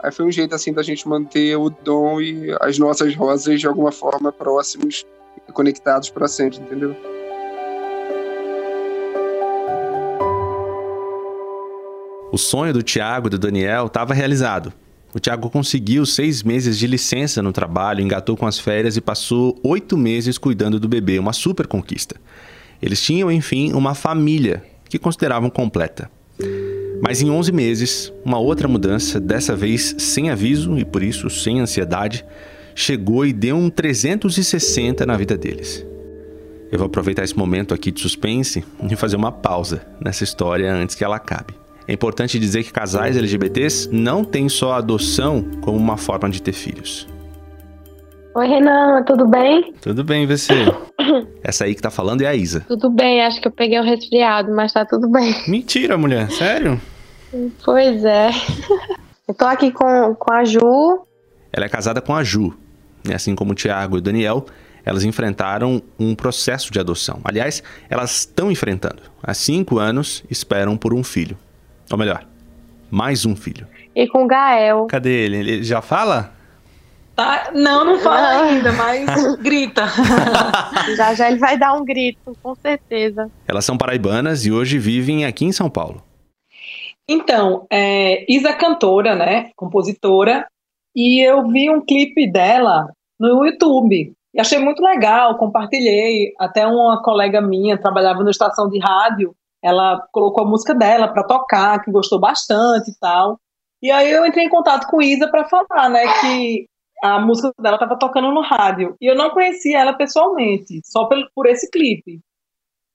Aí 0.01 0.12
foi 0.12 0.25
um 0.25 0.31
jeito 0.31 0.55
assim 0.55 0.74
da 0.74 0.81
gente 0.81 1.07
manter 1.07 1.55
o 1.57 1.69
Dom 1.69 2.21
e 2.21 2.55
as 2.62 2.79
nossas 2.79 3.13
rosas 3.15 3.59
de 3.59 3.67
alguma 3.67 3.91
forma 3.91 4.31
próximos 4.31 5.05
e 5.48 5.51
conectados 5.51 6.09
para 6.09 6.27
sempre, 6.27 6.59
entendeu? 6.59 6.95
O 12.31 12.38
sonho 12.38 12.71
do 12.71 12.83
Tiago 12.83 13.27
e 13.27 13.29
do 13.31 13.39
Daniel 13.39 13.88
estava 13.88 14.13
realizado. 14.13 14.71
O 15.13 15.19
Tiago 15.19 15.50
conseguiu 15.50 16.05
seis 16.05 16.43
meses 16.43 16.77
de 16.77 16.86
licença 16.86 17.41
no 17.41 17.51
trabalho, 17.51 18.01
engatou 18.01 18.38
com 18.38 18.45
as 18.45 18.59
férias 18.59 18.95
e 18.95 19.01
passou 19.01 19.59
oito 19.63 19.98
meses 19.98 20.38
cuidando 20.38 20.79
do 20.79 20.88
bebê, 20.88 21.17
uma 21.17 21.33
super 21.33 21.65
conquista. 21.65 22.17
Eles 22.79 23.01
tinham, 23.01 23.31
enfim, 23.31 23.74
uma 23.74 23.95
família 23.95 24.63
que 24.88 25.00
consideravam 25.00 25.50
completa. 25.50 26.09
Mas 27.01 27.21
em 27.21 27.31
11 27.31 27.51
meses, 27.51 28.13
uma 28.24 28.38
outra 28.38 28.67
mudança, 28.67 29.19
dessa 29.19 29.55
vez 29.55 29.95
sem 29.98 30.29
aviso 30.29 30.77
e 30.77 30.86
por 30.86 31.01
isso 31.01 31.29
sem 31.31 31.59
ansiedade, 31.59 32.24
chegou 32.75 33.25
e 33.25 33.33
deu 33.33 33.55
um 33.55 33.69
360 33.69 35.05
na 35.05 35.17
vida 35.17 35.36
deles. 35.36 35.83
Eu 36.71 36.77
vou 36.77 36.86
aproveitar 36.86 37.24
esse 37.24 37.36
momento 37.36 37.74
aqui 37.74 37.89
de 37.91 38.00
suspense 38.00 38.63
e 38.89 38.95
fazer 38.95 39.15
uma 39.15 39.31
pausa 39.31 39.81
nessa 40.00 40.24
história 40.24 40.71
antes 40.71 40.95
que 40.95 41.03
ela 41.03 41.15
acabe. 41.15 41.55
É 41.89 41.93
importante 41.93 42.38
dizer 42.38 42.63
que 42.63 42.72
casais 42.72 43.17
LGBTs 43.17 43.89
não 43.91 44.24
têm 44.24 44.48
só 44.48 44.74
a 44.74 44.77
adoção 44.77 45.43
como 45.60 45.75
uma 45.75 45.98
forma 45.98 46.29
de 46.29 46.39
ter 46.39 46.51
filhos. 46.51 47.08
Oi, 48.36 48.48
Renan, 48.48 49.01
tudo 49.08 49.27
bem? 49.27 49.74
Tudo 49.81 50.03
bem, 50.03 50.27
você? 50.27 50.53
Essa 51.41 51.63
aí 51.65 51.74
que 51.74 51.81
tá 51.81 51.89
falando 51.89 52.22
é 52.22 52.27
a 52.27 52.36
Isa. 52.36 52.63
Tudo 52.67 52.91
bem, 52.91 53.24
acho 53.25 53.41
que 53.41 53.48
eu 53.48 53.51
peguei 53.51 53.79
um 53.79 53.84
resfriado, 53.84 54.53
mas 54.53 54.72
tá 54.72 54.86
tudo 54.86 55.10
bem. 55.10 55.34
Mentira, 55.50 55.98
mulher, 55.98 56.29
sério? 56.29 56.79
Pois 57.65 58.05
é. 58.05 58.29
Eu 59.27 59.34
tô 59.34 59.46
aqui 59.46 59.72
com, 59.72 60.13
com 60.13 60.31
a 60.31 60.43
Ju. 60.46 61.08
Ela 61.51 61.65
é 61.65 61.69
casada 61.69 62.01
com 62.01 62.13
a 62.13 62.24
Ju. 62.24 62.55
E 63.03 63.12
assim 63.15 63.34
como 63.34 63.53
o 63.53 63.55
Tiago 63.55 63.96
e 63.96 63.98
o 63.98 64.01
Daniel, 64.01 64.46
elas 64.86 65.03
enfrentaram 65.03 65.81
um 66.00 66.13
processo 66.13 66.72
de 66.72 66.79
adoção. 66.79 67.19
Aliás, 67.24 67.63
elas 67.89 68.12
estão 68.12 68.51
enfrentando. 68.51 69.01
Há 69.24 69.34
cinco 69.34 69.79
anos 69.79 70.24
esperam 70.29 70.77
por 70.77 70.93
um 70.93 71.03
filho. 71.03 71.36
Ou 71.91 71.98
melhor, 71.98 72.25
mais 72.91 73.25
um 73.25 73.36
filho. 73.36 73.67
E 73.96 74.08
com 74.08 74.24
o 74.24 74.27
Gael. 74.27 74.88
Cadê 74.88 75.25
ele? 75.25 75.38
Ele 75.38 75.63
já 75.63 75.81
fala? 75.81 76.31
Tá? 77.15 77.51
Não, 77.53 77.84
não 77.84 78.00
fala 78.00 78.36
Não. 78.36 78.43
ainda, 78.43 78.72
mas 78.72 79.36
grita. 79.41 79.84
Já 80.96 81.13
já 81.13 81.29
ele 81.29 81.38
vai 81.38 81.58
dar 81.58 81.74
um 81.74 81.84
grito, 81.84 82.36
com 82.41 82.55
certeza. 82.55 83.29
Elas 83.48 83.65
são 83.65 83.77
paraibanas 83.77 84.46
e 84.46 84.51
hoje 84.51 84.79
vivem 84.79 85.25
aqui 85.25 85.46
em 85.46 85.51
São 85.51 85.69
Paulo. 85.69 86.01
Então, 87.08 87.67
é, 87.72 88.25
Isa 88.31 88.50
é 88.50 88.53
cantora, 88.53 89.15
né? 89.15 89.50
Compositora. 89.55 90.48
E 90.96 91.25
eu 91.27 91.48
vi 91.48 91.69
um 91.69 91.81
clipe 91.86 92.31
dela 92.31 92.88
no 93.19 93.46
YouTube. 93.46 94.13
E 94.34 94.39
achei 94.39 94.60
muito 94.60 94.81
legal, 94.81 95.38
compartilhei. 95.38 96.34
Até 96.39 96.65
uma 96.65 97.01
colega 97.03 97.41
minha 97.41 97.77
trabalhava 97.77 98.24
na 98.24 98.31
estação 98.31 98.69
de 98.69 98.79
rádio. 98.79 99.36
Ela 99.63 100.01
colocou 100.12 100.44
a 100.44 100.48
música 100.48 100.74
dela 100.74 101.08
para 101.08 101.24
tocar, 101.24 101.84
que 101.84 101.92
gostou 101.92 102.20
bastante 102.20 102.92
e 102.92 103.00
tal. 103.00 103.39
E 103.82 103.92
aí 103.92 104.12
eu 104.12 104.25
entrei 104.25 104.46
em 104.46 104.50
contato 104.50 104.88
com 104.88 105.01
Isa 105.01 105.30
para 105.30 105.46
falar, 105.48 105.89
né, 105.89 106.04
que 106.22 106.68
a 107.04 107.20
música 107.20 107.51
dela 107.60 107.75
estava 107.75 107.98
tocando 107.98 108.32
no 108.32 108.42
rádio. 108.42 108.96
E 109.00 109.06
eu 109.10 109.16
não 109.16 109.30
conhecia 109.30 109.80
ela 109.80 109.94
pessoalmente, 109.94 110.82
só 110.84 111.06
pelo, 111.06 111.30
por 111.34 111.46
esse 111.46 111.70
clipe. 111.70 112.20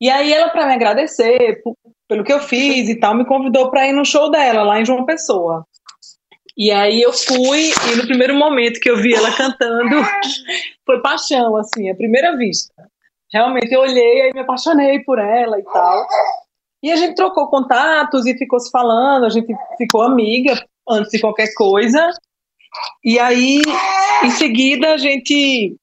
E 0.01 0.11
aí 0.11 0.33
ela, 0.33 0.51
para 0.51 0.67
me 0.67 0.75
agradecer 0.75 1.63
por- 1.63 1.77
pelo 2.07 2.25
que 2.25 2.33
eu 2.33 2.41
fiz 2.41 2.89
e 2.89 2.99
tal, 2.99 3.15
me 3.15 3.25
convidou 3.25 3.71
para 3.71 3.87
ir 3.87 3.93
no 3.93 4.05
show 4.05 4.31
dela, 4.31 4.63
lá 4.63 4.81
em 4.81 4.85
João 4.85 5.07
Pessoa. 5.07 5.67
E 6.57 6.71
aí 6.71 7.01
eu 7.03 7.13
fui, 7.13 7.71
e 7.93 7.97
no 7.97 8.07
primeiro 8.07 8.35
momento 8.35 8.79
que 8.79 8.89
eu 8.91 8.97
vi 8.97 9.15
ela 9.15 9.35
cantando, 9.35 9.97
foi 10.85 11.01
paixão, 11.01 11.57
assim, 11.57 11.91
à 11.91 11.95
primeira 11.95 12.37
vista. 12.37 12.73
Realmente 13.33 13.73
eu 13.73 13.81
olhei 13.81 14.29
e 14.29 14.33
me 14.33 14.41
apaixonei 14.41 15.01
por 15.01 15.19
ela 15.19 15.59
e 15.59 15.65
tal. 15.65 16.07
E 16.85 16.93
a 16.93 16.97
gente 16.97 17.15
trocou 17.15 17.49
contatos 17.49 18.27
e 18.27 18.37
ficou 18.37 18.61
se 18.61 18.71
falando, 18.71 19.25
a 19.25 19.31
gente 19.31 19.55
ficou 19.79 20.03
amiga 20.03 20.53
antes 20.87 21.11
de 21.11 21.19
qualquer 21.19 21.55
coisa. 21.55 22.11
E 23.03 23.19
aí, 23.19 23.63
em 24.23 24.31
seguida, 24.31 24.93
a 24.93 24.99
gente 24.99 25.79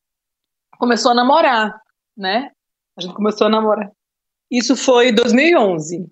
começou 0.78 1.12
a 1.12 1.16
namorar, 1.16 1.82
né? 2.16 2.52
A 2.96 3.02
gente 3.02 3.16
começou 3.16 3.48
a 3.48 3.50
namorar. 3.50 3.90
Isso 4.52 4.76
foi 4.76 5.10
em 5.10 5.16
2011. 5.16 6.08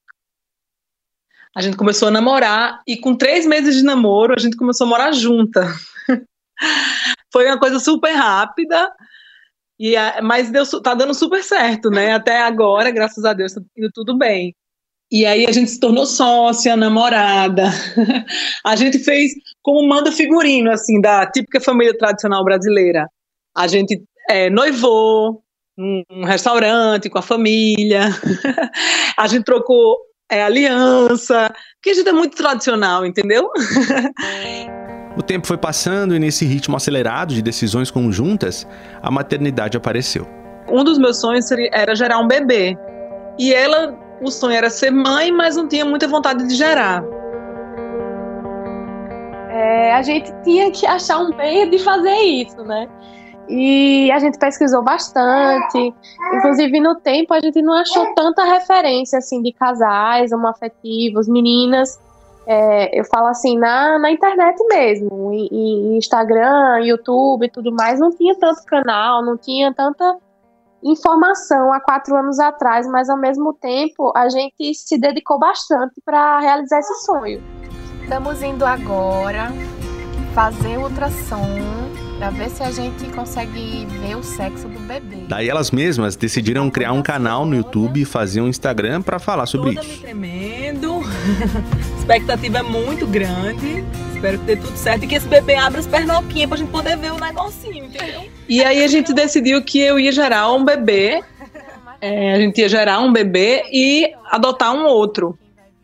A 1.55 1.61
gente 1.61 1.77
começou 1.77 2.07
a 2.07 2.11
namorar 2.11 2.81
e 2.87 2.97
com 2.97 3.15
três 3.15 3.45
meses 3.45 3.75
de 3.75 3.83
namoro 3.83 4.33
a 4.35 4.39
gente 4.41 4.57
começou 4.57 4.87
a 4.87 4.89
morar 4.89 5.11
junta. 5.11 5.67
Foi 7.31 7.45
uma 7.45 7.59
coisa 7.59 7.79
super 7.79 8.11
rápida, 8.13 8.91
e 9.79 9.95
a- 9.95 10.19
mas 10.23 10.49
deu, 10.49 10.65
tá 10.81 10.95
dando 10.95 11.13
super 11.13 11.43
certo, 11.43 11.91
né? 11.91 12.13
Até 12.13 12.41
agora, 12.41 12.89
graças 12.89 13.23
a 13.23 13.33
Deus, 13.33 13.53
tá 13.53 13.61
indo 13.77 13.91
tudo 13.93 14.17
bem. 14.17 14.55
E 15.11 15.25
aí 15.25 15.47
a 15.47 15.51
gente 15.51 15.71
se 15.71 15.79
tornou 15.79 16.05
sócia, 16.05 16.75
namorada. 16.75 17.69
A 18.63 18.75
gente 18.75 18.99
fez 18.99 19.31
como 19.63 19.87
manda 19.87 20.11
figurino, 20.11 20.69
assim, 20.71 21.01
da 21.01 21.25
típica 21.25 21.59
família 21.59 21.97
tradicional 21.97 22.43
brasileira. 22.43 23.07
A 23.57 23.65
gente 23.65 24.03
é, 24.29 24.51
noivou 24.51 25.41
num 25.75 26.23
restaurante 26.25 27.09
com 27.09 27.17
a 27.17 27.23
família. 27.23 28.09
A 29.17 29.25
gente 29.25 29.45
trocou 29.45 29.97
é, 30.29 30.43
aliança, 30.43 31.51
porque 31.75 31.89
a 31.89 31.93
gente 31.95 32.07
é 32.07 32.13
muito 32.13 32.37
tradicional, 32.37 33.05
entendeu? 33.05 33.49
O 35.17 35.23
tempo 35.23 35.45
foi 35.45 35.57
passando 35.57 36.15
e 36.15 36.19
nesse 36.19 36.45
ritmo 36.45 36.77
acelerado 36.77 37.33
de 37.33 37.41
decisões 37.41 37.91
conjuntas, 37.91 38.65
a 39.01 39.11
maternidade 39.11 39.75
apareceu. 39.75 40.25
Um 40.69 40.81
dos 40.81 40.97
meus 40.97 41.19
sonhos 41.19 41.45
era 41.73 41.93
gerar 41.93 42.19
um 42.19 42.27
bebê. 42.27 42.77
E 43.37 43.53
ela, 43.53 43.97
o 44.21 44.31
sonho 44.31 44.55
era 44.55 44.69
ser 44.69 44.91
mãe, 44.91 45.31
mas 45.31 45.55
não 45.55 45.67
tinha 45.67 45.85
muita 45.85 46.07
vontade 46.07 46.47
de 46.47 46.55
gerar. 46.55 47.03
É, 49.49 49.93
a 49.93 50.01
gente 50.01 50.31
tinha 50.43 50.71
que 50.71 50.85
achar 50.85 51.19
um 51.19 51.35
meio 51.35 51.69
de 51.69 51.79
fazer 51.79 52.15
isso, 52.15 52.63
né? 52.63 52.87
E 53.49 54.11
a 54.11 54.19
gente 54.19 54.37
pesquisou 54.37 54.83
bastante. 54.83 55.93
Inclusive, 56.33 56.79
no 56.79 56.95
tempo, 56.95 57.33
a 57.33 57.39
gente 57.39 57.61
não 57.61 57.73
achou 57.73 58.13
tanta 58.13 58.43
referência, 58.43 59.17
assim, 59.17 59.41
de 59.41 59.51
casais 59.51 60.31
homoafetivos, 60.31 61.27
meninas. 61.27 61.99
É, 62.45 62.99
eu 62.99 63.03
falo 63.05 63.27
assim, 63.27 63.57
na, 63.57 63.99
na 63.99 64.11
internet 64.11 64.55
mesmo, 64.67 65.33
em, 65.33 65.47
em 65.51 65.97
Instagram, 65.97 66.79
YouTube 66.83 67.45
e 67.45 67.49
tudo 67.49 67.71
mais, 67.71 67.99
não 67.99 68.11
tinha 68.11 68.35
tanto 68.35 68.63
canal, 68.65 69.23
não 69.23 69.37
tinha 69.37 69.73
tanta 69.73 70.17
informação 70.83 71.73
há 71.73 71.79
quatro 71.79 72.15
anos 72.15 72.39
atrás, 72.39 72.87
mas 72.87 73.09
ao 73.09 73.17
mesmo 73.17 73.53
tempo 73.53 74.11
a 74.15 74.29
gente 74.29 74.73
se 74.73 74.97
dedicou 74.97 75.39
bastante 75.39 76.01
para 76.05 76.39
realizar 76.39 76.79
esse 76.79 77.05
sonho. 77.05 77.41
Estamos 78.01 78.41
indo 78.41 78.65
agora 78.65 79.51
fazer 80.33 80.77
ultrassom 80.77 81.47
para 82.17 82.31
ver 82.31 82.49
se 82.49 82.61
a 82.61 82.71
gente 82.71 83.07
consegue 83.13 83.85
ver 83.85 84.15
o 84.15 84.23
sexo 84.23 84.67
do 84.67 84.79
bebê. 84.79 85.25
Daí 85.27 85.47
elas 85.47 85.71
mesmas 85.71 86.17
decidiram 86.17 86.69
criar 86.69 86.91
um 86.91 87.01
canal 87.01 87.45
no 87.45 87.55
YouTube 87.55 88.01
e 88.01 88.05
fazer 88.05 88.41
um 88.41 88.47
Instagram 88.47 89.01
para 89.01 89.19
falar 89.19 89.45
sobre 89.45 89.75
Toda 89.75 89.87
me 89.87 89.93
isso. 89.93 90.01
tremendo. 90.01 90.95
A 90.95 91.95
expectativa 91.99 92.59
é 92.59 92.63
muito 92.63 93.07
grande. 93.07 93.85
Espero 94.13 94.37
que 94.39 94.45
dê 94.45 94.57
tudo 94.57 94.75
certo 94.75 95.05
e 95.05 95.07
que 95.07 95.15
esse 95.15 95.27
bebê 95.27 95.55
abra 95.55 95.79
as 95.79 95.87
pernoquinhas 95.87 96.49
pra 96.49 96.57
gente 96.57 96.71
poder 96.71 96.97
ver 96.97 97.13
o 97.13 97.19
negocinho, 97.19 97.85
entendeu? 97.85 98.38
E 98.49 98.63
aí 98.63 98.83
a 98.83 98.87
gente 98.87 99.13
decidiu 99.13 99.63
que 99.63 99.79
eu 99.79 99.99
ia 99.99 100.11
gerar 100.11 100.51
um 100.51 100.65
bebê. 100.65 101.21
é, 102.01 102.33
a 102.33 102.39
gente 102.39 102.59
ia 102.59 102.67
gerar 102.67 102.99
um 102.99 103.13
bebê 103.13 103.63
e 103.71 104.11
adotar 104.31 104.73
um 104.73 104.85
outro. 104.85 105.37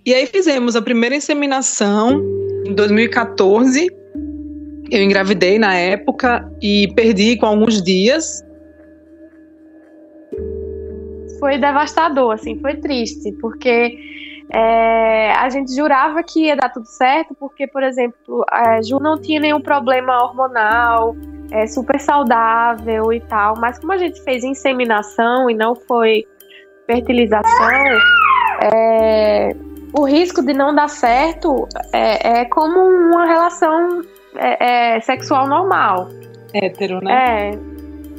E 0.05 0.13
aí 0.13 0.25
fizemos 0.25 0.75
a 0.75 0.81
primeira 0.81 1.15
inseminação 1.15 2.21
em 2.65 2.73
2014. 2.73 3.87
Eu 4.91 5.01
engravidei 5.01 5.57
na 5.57 5.75
época 5.75 6.49
e 6.61 6.91
perdi 6.95 7.37
com 7.37 7.45
alguns 7.45 7.81
dias. 7.81 8.43
foi 11.45 11.59
devastador, 11.59 12.33
assim, 12.33 12.57
foi 12.59 12.75
triste, 12.77 13.31
porque 13.33 13.95
é, 14.49 15.31
a 15.31 15.49
gente 15.49 15.73
jurava 15.75 16.21
que 16.23 16.45
ia 16.45 16.55
dar 16.55 16.69
tudo 16.69 16.85
certo, 16.85 17.35
porque, 17.35 17.67
por 17.67 17.83
exemplo, 17.83 18.45
a 18.49 18.81
Ju 18.81 18.99
não 18.99 19.19
tinha 19.19 19.39
nenhum 19.39 19.61
problema 19.61 20.23
hormonal, 20.23 21.15
é 21.51 21.65
super 21.67 21.99
saudável 21.99 23.11
e 23.11 23.19
tal, 23.21 23.55
mas 23.57 23.79
como 23.79 23.91
a 23.91 23.97
gente 23.97 24.21
fez 24.23 24.43
inseminação 24.43 25.49
e 25.49 25.53
não 25.53 25.75
foi 25.75 26.25
fertilização, 26.85 27.69
é, 28.61 29.55
o 29.97 30.03
risco 30.03 30.41
de 30.41 30.53
não 30.53 30.73
dar 30.75 30.89
certo 30.89 31.67
é, 31.93 32.41
é 32.41 32.45
como 32.45 32.79
uma 32.79 33.25
relação 33.25 34.01
é, 34.35 34.95
é, 34.95 34.99
sexual 34.99 35.47
normal. 35.47 36.09
Hétero, 36.53 37.03
né? 37.03 37.51
É, 37.51 37.74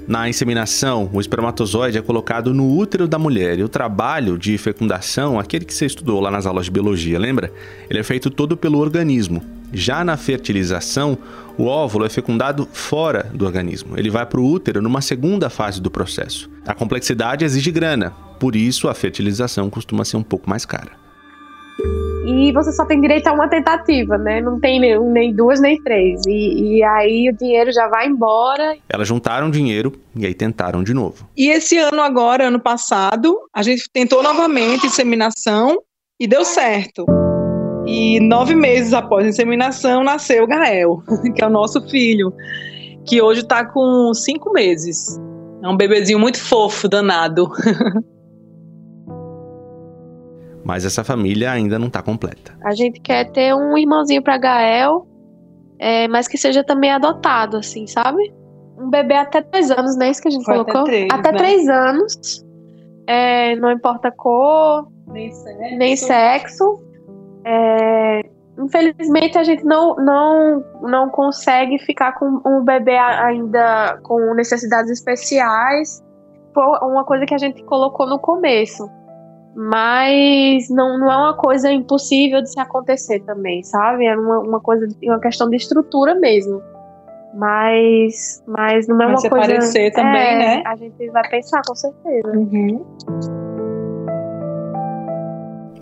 Na 0.06 0.28
inseminação, 0.28 1.10
o 1.12 1.20
espermatozoide 1.20 1.98
é 1.98 2.02
colocado 2.02 2.54
no 2.54 2.76
útero 2.76 3.08
da 3.08 3.18
mulher 3.18 3.58
e 3.58 3.64
o 3.64 3.68
trabalho 3.68 4.38
de 4.38 4.56
fecundação, 4.56 5.36
aquele 5.36 5.64
que 5.64 5.74
você 5.74 5.84
estudou 5.84 6.20
lá 6.20 6.30
nas 6.30 6.46
aulas 6.46 6.66
de 6.66 6.70
biologia, 6.70 7.18
lembra? 7.18 7.52
Ele 7.90 7.98
é 7.98 8.02
feito 8.04 8.30
todo 8.30 8.56
pelo 8.56 8.78
organismo. 8.78 9.42
Já 9.72 10.04
na 10.04 10.16
fertilização, 10.16 11.18
o 11.58 11.64
óvulo 11.64 12.04
é 12.04 12.08
fecundado 12.08 12.68
fora 12.72 13.28
do 13.34 13.44
organismo. 13.44 13.98
Ele 13.98 14.08
vai 14.08 14.24
para 14.24 14.38
o 14.38 14.48
útero 14.48 14.80
numa 14.80 15.00
segunda 15.00 15.50
fase 15.50 15.80
do 15.80 15.90
processo. 15.90 16.48
A 16.64 16.72
complexidade 16.72 17.44
exige 17.44 17.72
grana, 17.72 18.12
por 18.38 18.54
isso 18.54 18.88
a 18.88 18.94
fertilização 18.94 19.68
costuma 19.68 20.04
ser 20.04 20.18
um 20.18 20.22
pouco 20.22 20.48
mais 20.48 20.64
cara. 20.64 21.05
E 22.26 22.52
você 22.52 22.72
só 22.72 22.84
tem 22.84 23.00
direito 23.00 23.28
a 23.28 23.32
uma 23.32 23.48
tentativa, 23.48 24.18
né? 24.18 24.40
Não 24.40 24.58
tem 24.58 24.80
nem, 24.80 24.98
nem 25.00 25.34
duas 25.34 25.60
nem 25.60 25.80
três. 25.82 26.22
E, 26.26 26.78
e 26.78 26.82
aí 26.82 27.30
o 27.30 27.36
dinheiro 27.36 27.72
já 27.72 27.88
vai 27.88 28.08
embora. 28.08 28.76
Elas 28.88 29.06
juntaram 29.06 29.50
dinheiro 29.50 29.92
e 30.14 30.26
aí 30.26 30.34
tentaram 30.34 30.82
de 30.82 30.92
novo. 30.92 31.28
E 31.36 31.48
esse 31.48 31.78
ano 31.78 32.02
agora, 32.02 32.48
ano 32.48 32.58
passado, 32.58 33.38
a 33.54 33.62
gente 33.62 33.88
tentou 33.92 34.22
novamente 34.22 34.86
inseminação 34.86 35.78
e 36.18 36.26
deu 36.26 36.44
certo. 36.44 37.04
E 37.86 38.18
nove 38.18 38.56
meses 38.56 38.92
após 38.92 39.24
a 39.24 39.28
inseminação 39.28 40.02
nasceu 40.02 40.42
o 40.42 40.46
Gael, 40.48 41.02
que 41.34 41.42
é 41.42 41.46
o 41.46 41.50
nosso 41.50 41.80
filho, 41.88 42.32
que 43.06 43.22
hoje 43.22 43.42
está 43.42 43.64
com 43.64 44.12
cinco 44.12 44.52
meses. 44.52 45.16
É 45.62 45.68
um 45.68 45.76
bebezinho 45.76 46.18
muito 46.18 46.40
fofo, 46.40 46.88
danado. 46.88 47.48
Mas 50.66 50.84
essa 50.84 51.04
família 51.04 51.52
ainda 51.52 51.78
não 51.78 51.86
está 51.86 52.02
completa. 52.02 52.58
A 52.64 52.74
gente 52.74 52.98
quer 52.98 53.30
ter 53.30 53.54
um 53.54 53.78
irmãozinho 53.78 54.20
para 54.20 54.36
Gael, 54.36 55.06
é, 55.78 56.08
mas 56.08 56.26
que 56.26 56.36
seja 56.36 56.64
também 56.64 56.90
adotado, 56.90 57.58
assim, 57.58 57.86
sabe? 57.86 58.34
Um 58.76 58.90
bebê 58.90 59.14
até 59.14 59.40
três 59.42 59.70
anos, 59.70 59.96
não 59.96 60.06
é 60.06 60.10
isso 60.10 60.20
que 60.20 60.26
a 60.26 60.30
gente 60.32 60.44
Foi 60.44 60.54
até 60.58 60.72
colocou? 60.72 60.84
três, 60.84 61.08
né? 61.08 61.32
três 61.34 61.68
anos. 61.68 62.44
É, 63.06 63.54
não 63.54 63.70
importa 63.70 64.10
cor, 64.10 64.88
Nem 65.06 65.30
nem 65.78 65.94
sexo. 65.94 66.82
É, 67.44 68.22
infelizmente 68.58 69.38
a 69.38 69.44
gente 69.44 69.62
não, 69.64 69.94
não, 69.94 70.64
não 70.82 71.08
consegue 71.10 71.78
ficar 71.78 72.18
com 72.18 72.40
um 72.44 72.64
bebê 72.64 72.96
ainda 72.96 74.00
com 74.02 74.34
necessidades 74.34 74.90
especiais. 74.90 76.02
Foi 76.52 76.64
uma 76.82 77.04
coisa 77.04 77.24
que 77.24 77.34
a 77.34 77.38
gente 77.38 77.62
colocou 77.62 78.08
no 78.08 78.18
começo. 78.18 78.90
Mas 79.56 80.68
não, 80.68 80.98
não 80.98 81.10
é 81.10 81.16
uma 81.16 81.34
coisa 81.34 81.72
impossível 81.72 82.42
de 82.42 82.52
se 82.52 82.60
acontecer 82.60 83.20
também, 83.20 83.62
sabe? 83.62 84.04
É 84.04 84.14
uma, 84.14 84.40
uma 84.40 84.60
coisa, 84.60 84.86
uma 85.02 85.18
questão 85.18 85.48
de 85.48 85.56
estrutura 85.56 86.14
mesmo. 86.14 86.62
Mas, 87.34 88.44
mas 88.46 88.86
não 88.86 89.00
é 89.00 89.06
uma 89.06 89.14
coisa. 89.14 89.28
aparecer 89.28 89.92
também, 89.92 90.34
é, 90.34 90.38
né? 90.38 90.62
A 90.66 90.76
gente 90.76 91.10
vai 91.10 91.26
pensar, 91.30 91.62
com 91.66 91.74
certeza. 91.74 92.28
Uhum. 92.36 92.84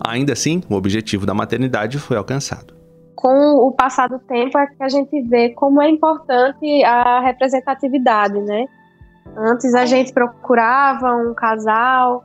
Ainda 0.06 0.34
assim, 0.34 0.62
o 0.70 0.74
objetivo 0.74 1.26
da 1.26 1.34
maternidade 1.34 1.98
foi 1.98 2.16
alcançado. 2.16 2.74
Com 3.16 3.56
o 3.56 3.72
passar 3.72 4.08
do 4.08 4.20
tempo 4.20 4.56
é 4.56 4.68
que 4.68 4.82
a 4.84 4.88
gente 4.88 5.20
vê 5.22 5.48
como 5.48 5.82
é 5.82 5.90
importante 5.90 6.84
a 6.84 7.20
representatividade, 7.20 8.40
né? 8.40 8.66
Antes 9.36 9.74
a 9.74 9.84
gente 9.84 10.12
procurava 10.12 11.16
um 11.16 11.34
casal 11.34 12.24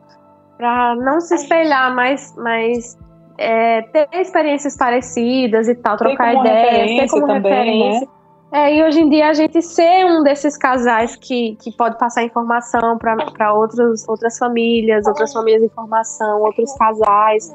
para 0.59 0.93
não 0.95 1.21
se 1.21 1.35
espelhar, 1.35 1.95
mas, 1.95 2.35
mas 2.37 2.97
é, 3.37 3.81
ter 3.83 4.09
experiências 4.11 4.75
parecidas 4.75 5.69
e 5.69 5.75
tal, 5.75 5.95
trocar 5.95 6.35
ideias, 6.35 6.99
ter 6.99 7.09
como 7.09 7.27
também, 7.27 7.41
né? 7.41 7.59
referência. 7.61 8.09
É, 8.51 8.75
e 8.75 8.83
hoje 8.83 8.99
em 8.99 9.09
dia 9.09 9.29
a 9.29 9.33
gente 9.33 9.61
ser 9.61 10.05
um 10.05 10.23
desses 10.23 10.57
casais 10.57 11.15
que, 11.15 11.55
que 11.61 11.71
pode 11.77 11.97
passar 11.97 12.23
informação 12.23 12.97
para 12.97 13.53
outras 13.53 14.37
famílias, 14.37 15.07
outras 15.07 15.31
famílias 15.31 15.61
de 15.61 15.67
informação, 15.67 16.41
outros 16.41 16.73
casais, 16.73 17.53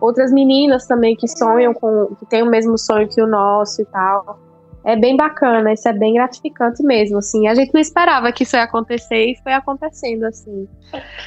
outras 0.00 0.32
meninas 0.32 0.86
também 0.86 1.14
que 1.14 1.28
sonham 1.28 1.74
com, 1.74 2.14
que 2.18 2.24
têm 2.26 2.42
o 2.42 2.46
mesmo 2.46 2.78
sonho 2.78 3.08
que 3.08 3.20
o 3.20 3.26
nosso 3.26 3.82
e 3.82 3.84
tal. 3.86 4.38
É 4.86 4.94
bem 4.94 5.16
bacana, 5.16 5.72
isso 5.72 5.88
é 5.88 5.92
bem 5.92 6.14
gratificante 6.14 6.80
mesmo, 6.80 7.18
assim. 7.18 7.48
A 7.48 7.56
gente 7.56 7.74
não 7.74 7.80
esperava 7.80 8.30
que 8.30 8.44
isso 8.44 8.54
ia 8.54 8.62
acontecer 8.62 9.32
e 9.32 9.36
foi 9.42 9.52
acontecendo, 9.52 10.24
assim. 10.24 10.68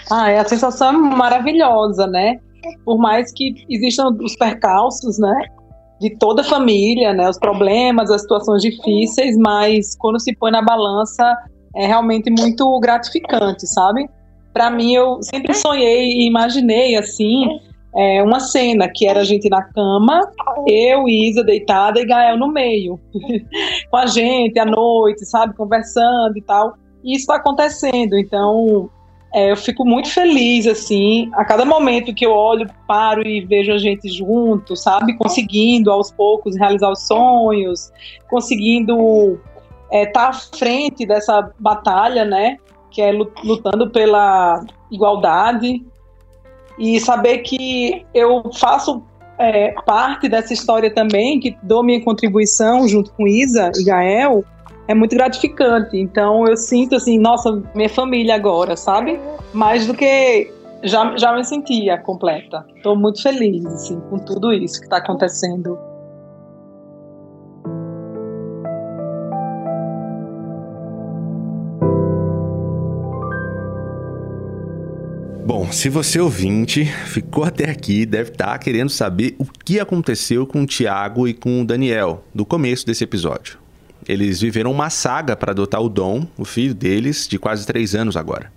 Ah, 0.09 0.31
é 0.31 0.39
a 0.39 0.45
sensação 0.45 0.93
maravilhosa, 0.93 2.07
né? 2.07 2.39
Por 2.85 2.97
mais 2.97 3.33
que 3.33 3.53
existam 3.69 4.15
os 4.21 4.33
percalços, 4.37 5.19
né? 5.19 5.41
De 5.99 6.17
toda 6.17 6.41
a 6.41 6.45
família, 6.45 7.11
né? 7.11 7.29
Os 7.29 7.37
problemas, 7.37 8.09
as 8.09 8.21
situações 8.21 8.61
difíceis, 8.61 9.35
mas 9.37 9.93
quando 9.97 10.21
se 10.21 10.33
põe 10.37 10.51
na 10.51 10.61
balança 10.61 11.37
é 11.75 11.85
realmente 11.85 12.31
muito 12.31 12.79
gratificante, 12.79 13.67
sabe? 13.67 14.09
Para 14.53 14.71
mim, 14.71 14.93
eu 14.93 15.21
sempre 15.21 15.53
sonhei 15.53 16.05
e 16.05 16.27
imaginei 16.27 16.95
assim 16.95 17.59
é, 17.95 18.21
uma 18.21 18.39
cena 18.39 18.87
que 18.87 19.07
era 19.07 19.21
a 19.21 19.23
gente 19.23 19.49
na 19.49 19.63
cama, 19.63 20.21
eu 20.67 21.07
e 21.07 21.29
Isa 21.29 21.43
deitada 21.43 21.99
e 21.99 22.05
Gael 22.05 22.37
no 22.37 22.47
meio, 22.47 22.99
com 23.89 23.97
a 23.97 24.05
gente 24.05 24.59
à 24.59 24.65
noite, 24.65 25.25
sabe, 25.25 25.55
conversando 25.55 26.37
e 26.37 26.41
tal. 26.41 26.75
E 27.03 27.13
isso 27.13 27.21
está 27.21 27.35
acontecendo, 27.35 28.17
então 28.17 28.89
é, 29.33 29.51
eu 29.51 29.57
fico 29.57 29.85
muito 29.85 30.09
feliz, 30.09 30.67
assim, 30.67 31.29
a 31.33 31.45
cada 31.45 31.65
momento 31.65 32.13
que 32.13 32.25
eu 32.25 32.31
olho, 32.31 32.69
paro 32.87 33.27
e 33.27 33.41
vejo 33.41 33.71
a 33.71 33.77
gente 33.77 34.07
junto, 34.09 34.75
sabe? 34.75 35.15
Conseguindo 35.17 35.91
aos 35.91 36.11
poucos 36.11 36.55
realizar 36.55 36.91
os 36.91 37.07
sonhos, 37.07 37.91
conseguindo 38.29 39.39
estar 39.91 40.11
tá 40.11 40.29
à 40.29 40.33
frente 40.33 41.05
dessa 41.05 41.51
batalha, 41.59 42.25
né? 42.25 42.57
Que 42.91 43.01
é 43.01 43.11
lutando 43.11 43.89
pela 43.89 44.63
igualdade 44.91 45.83
e 46.79 46.99
saber 46.99 47.39
que 47.39 48.05
eu 48.13 48.49
faço 48.57 49.03
é, 49.37 49.73
parte 49.85 50.29
dessa 50.29 50.53
história 50.53 50.93
também, 50.93 51.39
que 51.39 51.55
dou 51.61 51.83
minha 51.83 52.01
contribuição 52.03 52.87
junto 52.87 53.11
com 53.11 53.27
Isa 53.27 53.71
e 53.77 53.83
Gael, 53.83 54.43
é 54.87 54.95
muito 54.95 55.15
gratificante. 55.15 55.97
Então 55.97 56.47
eu 56.47 56.57
sinto 56.57 56.95
assim, 56.95 57.19
nossa, 57.19 57.61
minha 57.75 57.89
família 57.89 58.35
agora, 58.35 58.75
sabe? 58.75 59.19
Mais 59.53 59.85
do 59.85 59.93
que 59.93 60.51
já, 60.83 61.15
já 61.17 61.35
me 61.35 61.43
sentia 61.43 61.97
completa. 61.97 62.65
Estou 62.75 62.95
muito 62.95 63.21
feliz 63.21 63.65
assim, 63.65 63.99
com 64.09 64.17
tudo 64.19 64.53
isso 64.53 64.79
que 64.79 64.85
está 64.85 64.97
acontecendo. 64.97 65.77
Se 75.71 75.87
você 75.87 76.19
ouvinte 76.19 76.83
ficou 76.83 77.43
até 77.43 77.69
aqui, 77.69 78.03
deve 78.03 78.31
estar 78.31 78.57
querendo 78.57 78.89
saber 78.89 79.35
o 79.37 79.45
que 79.45 79.79
aconteceu 79.79 80.47
com 80.47 80.63
o 80.63 80.65
Tiago 80.65 81.27
e 81.27 81.33
com 81.33 81.61
o 81.61 81.65
Daniel 81.65 82.23
do 82.33 82.43
começo 82.43 82.85
desse 82.85 83.03
episódio. 83.03 83.59
Eles 84.07 84.41
viveram 84.41 84.71
uma 84.71 84.89
saga 84.89 85.35
para 85.35 85.51
adotar 85.51 85.79
o 85.79 85.87
Dom, 85.87 86.27
o 86.37 86.43
filho 86.43 86.73
deles, 86.73 87.27
de 87.27 87.37
quase 87.37 87.67
três 87.67 87.93
anos 87.93 88.17
agora. 88.17 88.51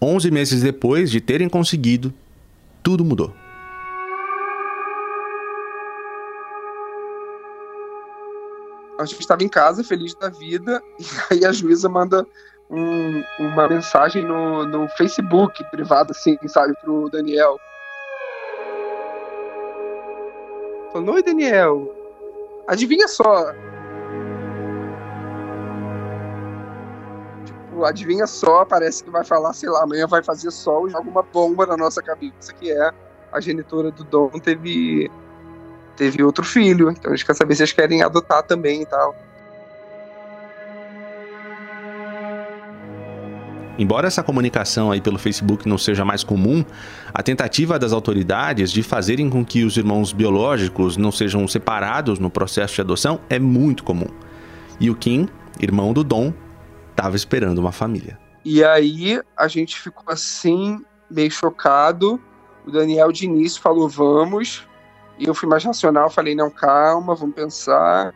Onze 0.00 0.32
meses 0.32 0.62
depois 0.62 1.12
de 1.12 1.20
terem 1.20 1.48
conseguido, 1.48 2.12
tudo 2.82 3.04
mudou. 3.04 3.32
A 8.98 9.06
gente 9.06 9.20
estava 9.20 9.44
em 9.44 9.48
casa, 9.48 9.84
feliz 9.84 10.14
da 10.16 10.28
vida, 10.28 10.82
e 11.30 11.34
aí 11.34 11.44
a 11.44 11.52
juíza 11.52 11.88
manda 11.88 12.26
um, 12.70 13.22
uma 13.38 13.68
mensagem 13.68 14.24
no, 14.24 14.64
no 14.64 14.88
Facebook 14.90 15.62
privado, 15.70 16.12
assim, 16.12 16.38
sabe, 16.46 16.74
pro 16.80 17.08
Daniel. 17.10 17.58
Falando, 20.92 21.12
oi 21.12 21.22
Daniel, 21.22 21.94
adivinha 22.66 23.08
só. 23.08 23.52
Tipo, 27.44 27.84
adivinha 27.84 28.26
só, 28.26 28.64
parece 28.64 29.02
que 29.02 29.10
vai 29.10 29.24
falar, 29.24 29.52
sei 29.54 29.70
lá, 29.70 29.82
amanhã 29.82 30.06
vai 30.06 30.22
fazer 30.22 30.50
sol 30.50 30.86
e 30.86 30.90
joga 30.90 31.08
uma 31.08 31.22
bomba 31.22 31.66
na 31.66 31.76
nossa 31.76 32.02
cabeça, 32.02 32.52
que 32.52 32.70
é 32.70 32.90
a 33.32 33.40
genitora 33.40 33.90
do 33.90 34.04
Dom 34.04 34.28
teve, 34.30 35.10
teve 35.96 36.22
outro 36.22 36.44
filho. 36.44 36.90
Então 36.90 37.10
a 37.10 37.16
gente 37.16 37.26
quer 37.26 37.34
saber 37.34 37.54
se 37.54 37.62
eles 37.62 37.72
querem 37.72 38.02
adotar 38.02 38.42
também 38.42 38.82
e 38.82 38.86
tal. 38.86 39.16
Embora 43.82 44.06
essa 44.06 44.22
comunicação 44.22 44.92
aí 44.92 45.00
pelo 45.00 45.18
Facebook 45.18 45.68
não 45.68 45.76
seja 45.76 46.04
mais 46.04 46.22
comum, 46.22 46.64
a 47.12 47.20
tentativa 47.20 47.80
das 47.80 47.92
autoridades 47.92 48.70
de 48.70 48.80
fazerem 48.80 49.28
com 49.28 49.44
que 49.44 49.64
os 49.64 49.76
irmãos 49.76 50.12
biológicos 50.12 50.96
não 50.96 51.10
sejam 51.10 51.48
separados 51.48 52.20
no 52.20 52.30
processo 52.30 52.76
de 52.76 52.80
adoção 52.80 53.18
é 53.28 53.40
muito 53.40 53.82
comum. 53.82 54.06
E 54.78 54.88
o 54.88 54.94
Kim, 54.94 55.28
irmão 55.58 55.92
do 55.92 56.04
Dom, 56.04 56.32
estava 56.92 57.16
esperando 57.16 57.58
uma 57.58 57.72
família. 57.72 58.16
E 58.44 58.62
aí 58.62 59.20
a 59.36 59.48
gente 59.48 59.80
ficou 59.80 60.12
assim, 60.12 60.80
meio 61.10 61.32
chocado. 61.32 62.20
O 62.64 62.70
Daniel 62.70 63.10
de 63.10 63.24
início 63.24 63.60
falou 63.60 63.88
vamos. 63.88 64.64
E 65.18 65.26
eu 65.26 65.34
fui 65.34 65.48
mais 65.48 65.64
racional, 65.64 66.08
falei, 66.08 66.36
não, 66.36 66.50
calma, 66.52 67.16
vamos 67.16 67.34
pensar. 67.34 68.14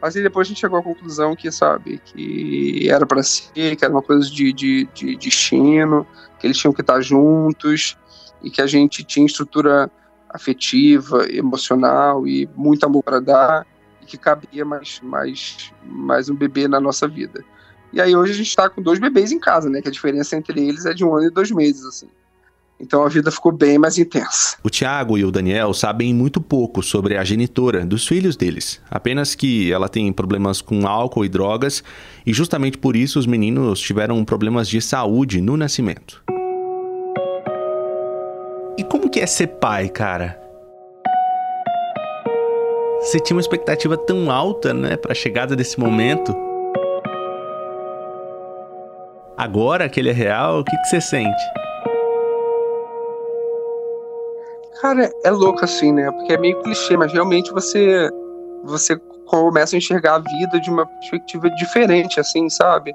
Mas 0.00 0.16
aí 0.16 0.22
depois 0.22 0.46
a 0.46 0.48
gente 0.48 0.60
chegou 0.60 0.78
à 0.78 0.82
conclusão 0.82 1.34
que, 1.34 1.50
sabe, 1.50 1.98
que 2.04 2.88
era 2.88 3.06
para 3.06 3.22
ser, 3.22 3.76
que 3.76 3.84
era 3.84 3.92
uma 3.92 4.02
coisa 4.02 4.30
de, 4.30 4.52
de, 4.52 4.88
de 4.94 5.16
destino, 5.16 6.06
que 6.38 6.46
eles 6.46 6.58
tinham 6.58 6.72
que 6.72 6.82
estar 6.82 7.00
juntos 7.00 7.96
e 8.42 8.50
que 8.50 8.60
a 8.60 8.66
gente 8.66 9.02
tinha 9.02 9.24
estrutura 9.24 9.90
afetiva, 10.28 11.26
emocional 11.32 12.26
e 12.26 12.48
muito 12.54 12.84
amor 12.84 13.02
para 13.02 13.20
dar 13.20 13.66
e 14.02 14.06
que 14.06 14.18
cabia 14.18 14.64
mais, 14.64 15.00
mais, 15.02 15.72
mais 15.82 16.28
um 16.28 16.34
bebê 16.34 16.68
na 16.68 16.78
nossa 16.78 17.08
vida. 17.08 17.42
E 17.92 18.00
aí 18.00 18.14
hoje 18.14 18.32
a 18.32 18.36
gente 18.36 18.48
está 18.48 18.68
com 18.68 18.82
dois 18.82 18.98
bebês 18.98 19.32
em 19.32 19.38
casa, 19.38 19.70
né? 19.70 19.80
Que 19.80 19.88
a 19.88 19.92
diferença 19.92 20.36
entre 20.36 20.60
eles 20.68 20.84
é 20.84 20.92
de 20.92 21.04
um 21.04 21.14
ano 21.14 21.28
e 21.28 21.30
dois 21.30 21.50
meses, 21.50 21.84
assim. 21.84 22.08
Então 22.78 23.02
a 23.02 23.08
vida 23.08 23.30
ficou 23.30 23.52
bem 23.52 23.78
mais 23.78 23.96
intensa. 23.96 24.56
O 24.62 24.68
Tiago 24.68 25.16
e 25.16 25.24
o 25.24 25.30
Daniel 25.30 25.72
sabem 25.72 26.12
muito 26.14 26.40
pouco 26.40 26.82
sobre 26.82 27.16
a 27.16 27.24
genitora 27.24 27.86
dos 27.86 28.06
filhos 28.06 28.36
deles, 28.36 28.80
apenas 28.90 29.34
que 29.34 29.72
ela 29.72 29.88
tem 29.88 30.12
problemas 30.12 30.60
com 30.60 30.86
álcool 30.86 31.24
e 31.24 31.28
drogas, 31.28 31.82
e 32.24 32.34
justamente 32.34 32.76
por 32.76 32.94
isso 32.94 33.18
os 33.18 33.26
meninos 33.26 33.80
tiveram 33.80 34.22
problemas 34.24 34.68
de 34.68 34.80
saúde 34.82 35.40
no 35.40 35.56
nascimento. 35.56 36.22
E 38.78 38.84
como 38.84 39.08
que 39.08 39.20
é 39.20 39.26
ser 39.26 39.46
pai, 39.46 39.88
cara? 39.88 40.38
Você 43.00 43.18
tinha 43.20 43.36
uma 43.36 43.40
expectativa 43.40 43.96
tão 43.96 44.30
alta, 44.30 44.74
né, 44.74 44.96
para 44.96 45.12
a 45.12 45.14
chegada 45.14 45.56
desse 45.56 45.80
momento? 45.80 46.36
Agora 49.36 49.88
que 49.88 50.00
ele 50.00 50.10
é 50.10 50.12
real, 50.12 50.60
o 50.60 50.64
que, 50.64 50.76
que 50.76 50.88
você 50.88 51.00
sente? 51.00 51.42
Cara, 54.80 55.10
é 55.24 55.30
louco 55.30 55.64
assim, 55.64 55.92
né? 55.92 56.10
Porque 56.10 56.32
é 56.34 56.38
meio 56.38 56.60
clichê, 56.62 56.96
mas 56.96 57.12
realmente 57.12 57.52
você 57.52 58.10
você 58.64 58.96
começa 59.26 59.76
a 59.76 59.78
enxergar 59.78 60.16
a 60.16 60.18
vida 60.18 60.60
de 60.60 60.70
uma 60.70 60.86
perspectiva 60.86 61.48
diferente, 61.50 62.18
assim, 62.18 62.48
sabe? 62.48 62.94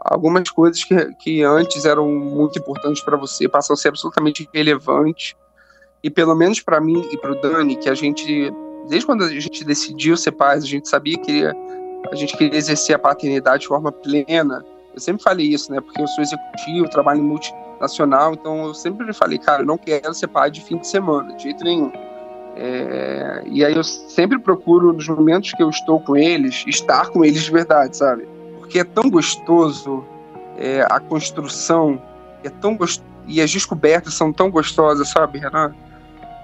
Algumas 0.00 0.50
coisas 0.50 0.82
que, 0.84 1.14
que 1.14 1.42
antes 1.42 1.84
eram 1.84 2.08
muito 2.08 2.58
importantes 2.58 3.02
para 3.02 3.16
você 3.16 3.48
passam 3.48 3.74
a 3.74 3.76
ser 3.76 3.88
absolutamente 3.88 4.48
irrelevantes. 4.52 5.34
E 6.02 6.10
pelo 6.10 6.34
menos 6.34 6.60
para 6.60 6.80
mim 6.80 7.02
e 7.10 7.16
para 7.16 7.32
o 7.32 7.40
Dani, 7.40 7.76
que 7.76 7.88
a 7.88 7.94
gente 7.94 8.52
desde 8.88 9.06
quando 9.06 9.24
a 9.24 9.28
gente 9.28 9.64
decidiu 9.64 10.16
ser 10.16 10.32
pais, 10.32 10.62
a 10.62 10.66
gente 10.66 10.88
sabia 10.88 11.16
que 11.18 11.44
a 12.10 12.14
gente 12.14 12.36
queria 12.36 12.58
exercer 12.58 12.94
a 12.94 12.98
paternidade 12.98 13.62
de 13.62 13.68
forma 13.68 13.90
plena. 13.90 14.64
Eu 14.92 15.00
sempre 15.00 15.22
falei 15.22 15.46
isso, 15.46 15.72
né? 15.72 15.80
Porque 15.80 16.00
eu 16.00 16.06
sou 16.06 16.22
executivo, 16.22 16.88
trabalho 16.88 17.20
em 17.20 17.24
multinacional, 17.84 18.32
então 18.32 18.66
eu 18.66 18.74
sempre 18.74 19.12
falei, 19.12 19.38
cara, 19.38 19.62
eu 19.62 19.66
não 19.66 19.78
quero 19.78 20.12
ser 20.14 20.28
pai 20.28 20.50
de 20.50 20.60
fim 20.60 20.78
de 20.78 20.86
semana, 20.86 21.34
de 21.34 21.44
jeito 21.44 21.62
nenhum. 21.62 21.92
É, 22.56 23.42
e 23.46 23.64
aí 23.64 23.74
eu 23.74 23.84
sempre 23.84 24.38
procuro, 24.38 24.92
nos 24.92 25.08
momentos 25.08 25.52
que 25.52 25.62
eu 25.62 25.68
estou 25.68 26.00
com 26.00 26.16
eles, 26.16 26.64
estar 26.66 27.10
com 27.10 27.24
eles 27.24 27.42
de 27.42 27.50
verdade, 27.50 27.96
sabe? 27.96 28.26
Porque 28.58 28.78
é 28.78 28.84
tão 28.84 29.10
gostoso 29.10 30.04
é, 30.56 30.86
a 30.88 31.00
construção, 31.00 32.00
é 32.42 32.50
tão 32.50 32.76
gostoso, 32.76 33.06
e 33.26 33.40
as 33.40 33.50
descobertas 33.50 34.14
são 34.14 34.32
tão 34.32 34.50
gostosas, 34.50 35.08
sabe, 35.08 35.38
Renan? 35.38 35.74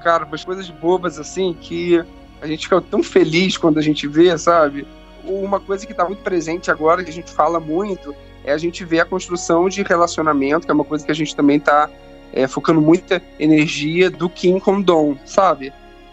Cara, 0.02 0.24
umas 0.24 0.44
coisas 0.44 0.68
bobas 0.70 1.18
assim 1.18 1.54
que 1.60 2.02
a 2.40 2.46
gente 2.46 2.64
fica 2.64 2.80
tão 2.80 3.02
feliz 3.02 3.56
quando 3.56 3.78
a 3.78 3.82
gente 3.82 4.08
vê, 4.08 4.36
sabe? 4.36 4.86
Uma 5.24 5.60
coisa 5.60 5.84
que 5.84 5.92
está 5.92 6.06
muito 6.06 6.22
presente 6.22 6.70
agora, 6.70 7.04
que 7.04 7.10
a 7.10 7.12
gente 7.12 7.30
fala 7.30 7.60
muito, 7.60 8.14
é 8.44 8.52
a 8.52 8.58
gente 8.58 8.84
ver 8.84 9.00
a 9.00 9.04
construção 9.04 9.68
de 9.68 9.82
relacionamento, 9.82 10.66
que 10.66 10.70
é 10.70 10.74
uma 10.74 10.84
coisa 10.84 11.04
que 11.04 11.10
a 11.10 11.14
gente 11.14 11.34
também 11.34 11.56
está 11.56 11.90
é, 12.32 12.46
focando 12.46 12.80
muita 12.80 13.22
energia 13.38 14.10
do 14.10 14.28
Kim 14.28 14.58
com 14.58 14.80
Dom, 14.80 15.16
sabe? 15.24 15.72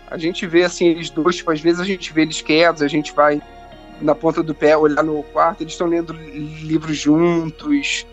A 0.10 0.18
gente 0.18 0.46
vê 0.48 0.64
assim 0.64 0.88
eles 0.88 1.10
dois, 1.10 1.38
tipo, 1.38 1.52
às 1.52 1.60
vezes 1.60 1.80
a 1.80 1.86
gente 1.86 2.14
vê 2.14 2.22
eles 2.22 2.42
quietos, 2.42 2.82
a 2.82 2.88
gente 2.88 3.14
vai 3.14 3.42
na 4.02 4.16
ponta 4.16 4.44
do 4.44 4.54
pé 4.54 4.78
olhar 4.78 5.04
no 5.04 5.24
quarto, 5.24 5.62
eles 5.62 5.74
estão 5.74 5.88
lendo 5.88 6.14
livros 6.14 6.98
juntos. 6.98 8.06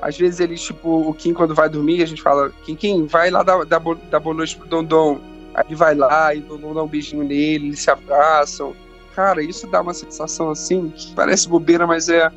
Às 0.00 0.16
vezes 0.16 0.40
eles, 0.40 0.62
tipo, 0.62 1.08
o 1.08 1.12
Kim 1.12 1.34
quando 1.34 1.54
vai 1.54 1.68
dormir, 1.68 2.02
a 2.02 2.06
gente 2.06 2.22
fala, 2.22 2.50
Kim, 2.64 2.76
Kim, 2.76 3.06
vai 3.06 3.30
lá 3.30 3.42
dar, 3.42 3.64
dar, 3.64 3.80
dar 4.10 4.20
boa 4.20 4.34
noite 4.34 4.56
pro 4.56 4.68
Dondon. 4.68 5.20
Aí 5.54 5.64
ele 5.66 5.74
vai 5.74 5.94
lá 5.94 6.34
e 6.34 6.38
o 6.38 6.42
Dondon 6.42 6.74
dá 6.74 6.82
um 6.82 6.86
beijinho 6.86 7.24
nele, 7.24 7.66
eles 7.66 7.80
se 7.80 7.90
abraçam. 7.90 8.74
Cara, 9.14 9.42
isso 9.42 9.66
dá 9.66 9.80
uma 9.80 9.92
sensação 9.92 10.50
assim, 10.50 10.90
que 10.90 11.12
parece 11.14 11.48
bobeira, 11.48 11.86
mas 11.86 12.08
é 12.08 12.30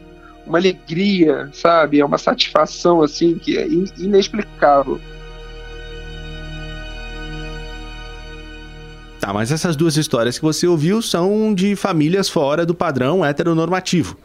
uma 0.46 0.58
alegria, 0.58 1.50
sabe? 1.54 2.00
É 2.00 2.06
uma 2.06 2.18
satisfação 2.18 3.02
assim 3.02 3.36
que 3.36 3.58
é 3.58 3.68
inexplicável. 3.98 5.00
Tá, 9.24 9.32
mas 9.32 9.54
essas 9.54 9.78
duas 9.78 9.96
histórias 9.96 10.38
que 10.38 10.44
você 10.44 10.68
ouviu 10.68 11.02
são 11.02 11.54
de 11.54 11.78
famílias 11.78 12.28
fora 12.28 12.66
do 12.66 12.76
padrão 12.76 13.24
heteronormativo. 13.24 14.18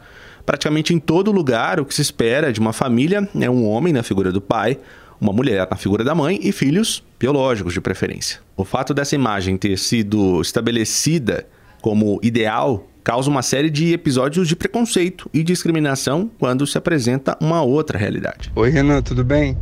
Praticamente 0.45 0.93
em 0.93 0.99
todo 0.99 1.31
lugar, 1.31 1.79
o 1.79 1.85
que 1.85 1.93
se 1.93 2.01
espera 2.01 2.51
de 2.51 2.59
uma 2.59 2.73
família 2.73 3.29
é 3.39 3.49
um 3.49 3.65
homem 3.65 3.93
na 3.93 4.03
figura 4.03 4.29
do 4.29 4.41
pai, 4.41 4.77
uma 5.21 5.31
mulher 5.31 5.65
na 5.71 5.77
figura 5.77 6.03
da 6.03 6.13
mãe 6.13 6.37
e 6.41 6.51
filhos 6.51 7.01
biológicos 7.17 7.73
de 7.73 7.79
preferência. 7.79 8.41
O 8.57 8.65
fato 8.65 8.93
dessa 8.93 9.15
imagem 9.15 9.57
ter 9.57 9.77
sido 9.77 10.41
estabelecida 10.41 11.47
como 11.81 12.19
ideal 12.21 12.85
causa 13.03 13.29
uma 13.29 13.41
série 13.41 13.69
de 13.69 13.93
episódios 13.93 14.47
de 14.47 14.55
preconceito 14.55 15.29
e 15.33 15.43
discriminação 15.43 16.29
quando 16.37 16.65
se 16.67 16.77
apresenta 16.77 17.37
uma 17.41 17.61
outra 17.61 17.97
realidade. 17.97 18.51
Oi, 18.55 18.69
Renan, 18.69 19.01
tudo 19.01 19.23
bem? 19.23 19.57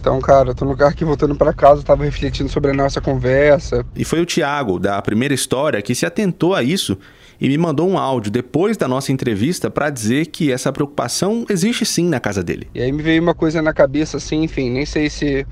Então, 0.00 0.20
cara, 0.20 0.50
eu 0.50 0.54
tô 0.54 0.64
no 0.64 0.76
carro 0.76 0.92
aqui 0.92 1.04
voltando 1.04 1.34
para 1.34 1.52
casa, 1.52 1.82
tava 1.82 2.04
refletindo 2.04 2.48
sobre 2.48 2.70
a 2.70 2.74
nossa 2.74 3.00
conversa. 3.00 3.84
E 3.96 4.04
foi 4.04 4.20
o 4.20 4.26
Thiago, 4.26 4.78
da 4.78 5.02
primeira 5.02 5.34
história, 5.34 5.82
que 5.82 5.94
se 5.96 6.06
atentou 6.06 6.54
a 6.54 6.62
isso 6.62 6.96
e 7.40 7.48
me 7.48 7.58
mandou 7.58 7.88
um 7.88 7.98
áudio 7.98 8.30
depois 8.30 8.76
da 8.76 8.86
nossa 8.86 9.10
entrevista 9.10 9.68
para 9.68 9.90
dizer 9.90 10.26
que 10.26 10.52
essa 10.52 10.72
preocupação 10.72 11.44
existe 11.50 11.84
sim 11.84 12.08
na 12.08 12.20
casa 12.20 12.42
dele. 12.42 12.68
E 12.72 12.80
aí 12.80 12.92
me 12.92 13.02
veio 13.02 13.20
uma 13.20 13.34
coisa 13.34 13.60
na 13.60 13.72
cabeça 13.72 14.18
assim, 14.18 14.44
enfim, 14.44 14.70
nem 14.70 14.86
sei 14.86 15.10
se 15.10 15.44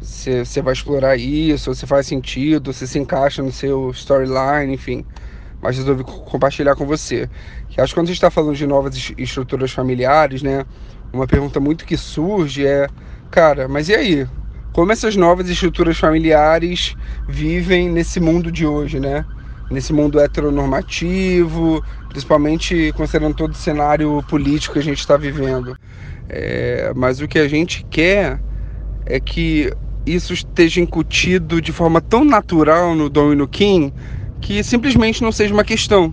você 0.00 0.62
vai 0.62 0.74
explorar 0.74 1.16
isso, 1.16 1.74
se 1.74 1.84
faz 1.84 2.06
sentido, 2.06 2.72
se 2.72 2.86
se 2.86 3.00
encaixa 3.00 3.42
no 3.42 3.50
seu 3.50 3.90
storyline, 3.90 4.72
enfim. 4.72 5.04
Mas 5.60 5.76
resolvi 5.76 6.04
compartilhar 6.04 6.74
com 6.76 6.86
você. 6.86 7.28
Que 7.68 7.80
acho 7.80 7.92
que 7.92 8.00
quando 8.00 8.06
a 8.06 8.10
gente 8.10 8.16
está 8.16 8.30
falando 8.30 8.54
de 8.54 8.66
novas 8.66 9.12
estruturas 9.16 9.72
familiares, 9.72 10.42
né? 10.42 10.64
Uma 11.12 11.26
pergunta 11.26 11.58
muito 11.58 11.84
que 11.84 11.96
surge 11.96 12.66
é 12.66 12.86
Cara, 13.30 13.68
mas 13.68 13.88
e 13.88 13.94
aí? 13.94 14.26
Como 14.72 14.90
essas 14.92 15.16
novas 15.16 15.48
estruturas 15.48 15.98
familiares 15.98 16.94
vivem 17.28 17.88
nesse 17.90 18.20
mundo 18.20 18.50
de 18.50 18.66
hoje, 18.66 18.98
né? 18.98 19.24
Nesse 19.70 19.92
mundo 19.92 20.18
heteronormativo, 20.18 21.84
principalmente 22.08 22.92
considerando 22.96 23.34
todo 23.34 23.52
o 23.52 23.56
cenário 23.56 24.22
político 24.28 24.74
que 24.74 24.78
a 24.78 24.82
gente 24.82 25.00
está 25.00 25.16
vivendo. 25.16 25.76
É, 26.28 26.92
mas 26.96 27.20
o 27.20 27.28
que 27.28 27.38
a 27.38 27.48
gente 27.48 27.84
quer 27.90 28.40
é 29.04 29.20
que 29.20 29.70
isso 30.06 30.32
esteja 30.32 30.80
incutido 30.80 31.60
de 31.60 31.72
forma 31.72 32.00
tão 32.00 32.24
natural 32.24 32.94
no 32.94 33.10
Dom 33.10 33.32
e 33.32 33.36
no 33.36 33.46
Kim 33.46 33.92
que 34.40 34.62
simplesmente 34.62 35.22
não 35.22 35.32
seja 35.32 35.52
uma 35.52 35.64
questão. 35.64 36.12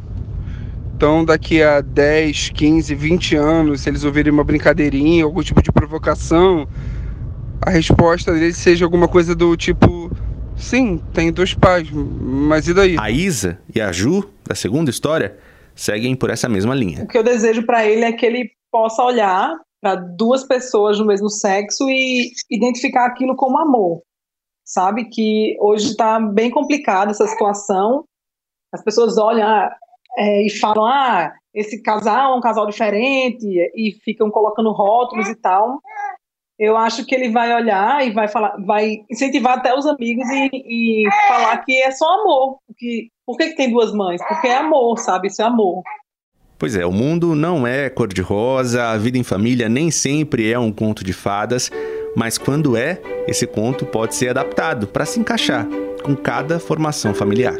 Então, 0.96 1.26
daqui 1.26 1.62
a 1.62 1.82
10, 1.82 2.50
15, 2.50 2.96
20 2.96 3.36
anos, 3.36 3.82
se 3.82 3.90
eles 3.90 4.04
ouvirem 4.04 4.32
uma 4.32 4.44
brincadeirinha, 4.44 5.26
algum 5.26 5.42
tipo 5.42 5.62
de 5.62 5.72
provocação, 5.72 6.68
a 7.62 7.70
resposta 7.70 8.32
dele 8.32 8.54
seja 8.54 8.86
alguma 8.86 9.08
coisa 9.08 9.36
do 9.36 9.58
tipo: 9.58 10.10
sim, 10.56 11.02
tem 11.14 11.32
dois 11.32 11.54
pais, 11.54 11.90
mas 11.92 12.68
e 12.68 12.74
daí? 12.74 12.96
A 12.98 13.12
Isa 13.12 13.60
e 13.74 13.82
a 13.82 13.92
Ju, 13.92 14.30
da 14.48 14.56
segunda 14.56 14.90
história, 14.90 15.38
seguem 15.76 16.16
por 16.16 16.30
essa 16.30 16.48
mesma 16.48 16.74
linha. 16.74 17.04
O 17.04 17.08
que 17.08 17.18
eu 17.18 17.24
desejo 17.24 17.66
para 17.66 17.86
ele 17.86 18.06
é 18.06 18.14
que 18.14 18.26
ele 18.26 18.50
possa 18.72 19.04
olhar 19.04 19.54
para 19.82 19.96
duas 19.96 20.44
pessoas 20.44 20.98
do 20.98 21.06
mesmo 21.06 21.30
sexo 21.30 21.90
e 21.90 22.32
identificar 22.50 23.06
aquilo 23.06 23.36
como 23.36 23.60
amor. 23.60 24.02
Sabe 24.64 25.06
que 25.06 25.56
hoje 25.60 25.90
está 25.92 26.20
bem 26.20 26.50
complicada 26.50 27.12
essa 27.12 27.28
situação. 27.28 28.04
As 28.76 28.84
pessoas 28.84 29.18
olham 29.18 29.48
é, 30.18 30.46
e 30.46 30.50
falam: 30.50 30.86
ah, 30.86 31.34
esse 31.54 31.82
casal 31.82 32.34
é 32.34 32.38
um 32.38 32.42
casal 32.42 32.68
diferente, 32.68 33.46
e 33.76 33.92
ficam 34.04 34.30
colocando 34.30 34.72
rótulos 34.72 35.28
e 35.28 35.36
tal 35.36 35.80
eu 36.58 36.78
acho 36.78 37.06
que 37.06 37.14
ele 37.14 37.30
vai 37.30 37.54
olhar 37.54 38.06
e 38.06 38.12
vai 38.12 38.28
falar, 38.28 38.56
vai 38.66 39.04
incentivar 39.12 39.58
até 39.58 39.76
os 39.76 39.86
amigos 39.86 40.26
e, 40.30 40.50
e 40.54 41.04
falar 41.28 41.58
que 41.66 41.82
é 41.82 41.92
só 41.92 42.22
amor. 42.22 42.58
Que, 42.78 43.10
por 43.26 43.38
que, 43.38 43.50
que 43.50 43.56
tem 43.56 43.70
duas 43.70 43.94
mães? 43.94 44.22
Porque 44.26 44.48
é 44.48 44.58
amor, 44.58 44.98
sabe? 44.98 45.28
Isso 45.28 45.42
é 45.42 45.46
amor. 45.46 45.84
Pois 46.58 46.76
é, 46.76 46.86
o 46.86 46.92
mundo 46.92 47.36
não 47.36 47.68
é 47.68 47.90
cor-de-rosa, 47.90 48.86
a 48.86 48.98
vida 48.98 49.18
em 49.18 49.24
família 49.24 49.68
nem 49.68 49.92
sempre 49.92 50.52
é 50.52 50.58
um 50.58 50.72
conto 50.72 51.04
de 51.04 51.12
fadas, 51.12 51.70
mas 52.16 52.38
quando 52.38 52.78
é, 52.78 53.02
esse 53.28 53.46
conto 53.46 53.86
pode 53.86 54.16
ser 54.16 54.30
adaptado 54.30 54.88
para 54.88 55.06
se 55.06 55.20
encaixar 55.20 55.68
com 56.02 56.16
cada 56.16 56.58
formação 56.58 57.14
familiar. 57.14 57.58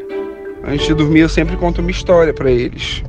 Antes 0.68 0.88
de 0.88 0.94
dormir, 0.96 1.20
eu 1.20 1.30
sempre 1.30 1.56
conto 1.56 1.80
uma 1.80 1.92
história 1.92 2.34
para 2.34 2.50
eles. 2.50 3.04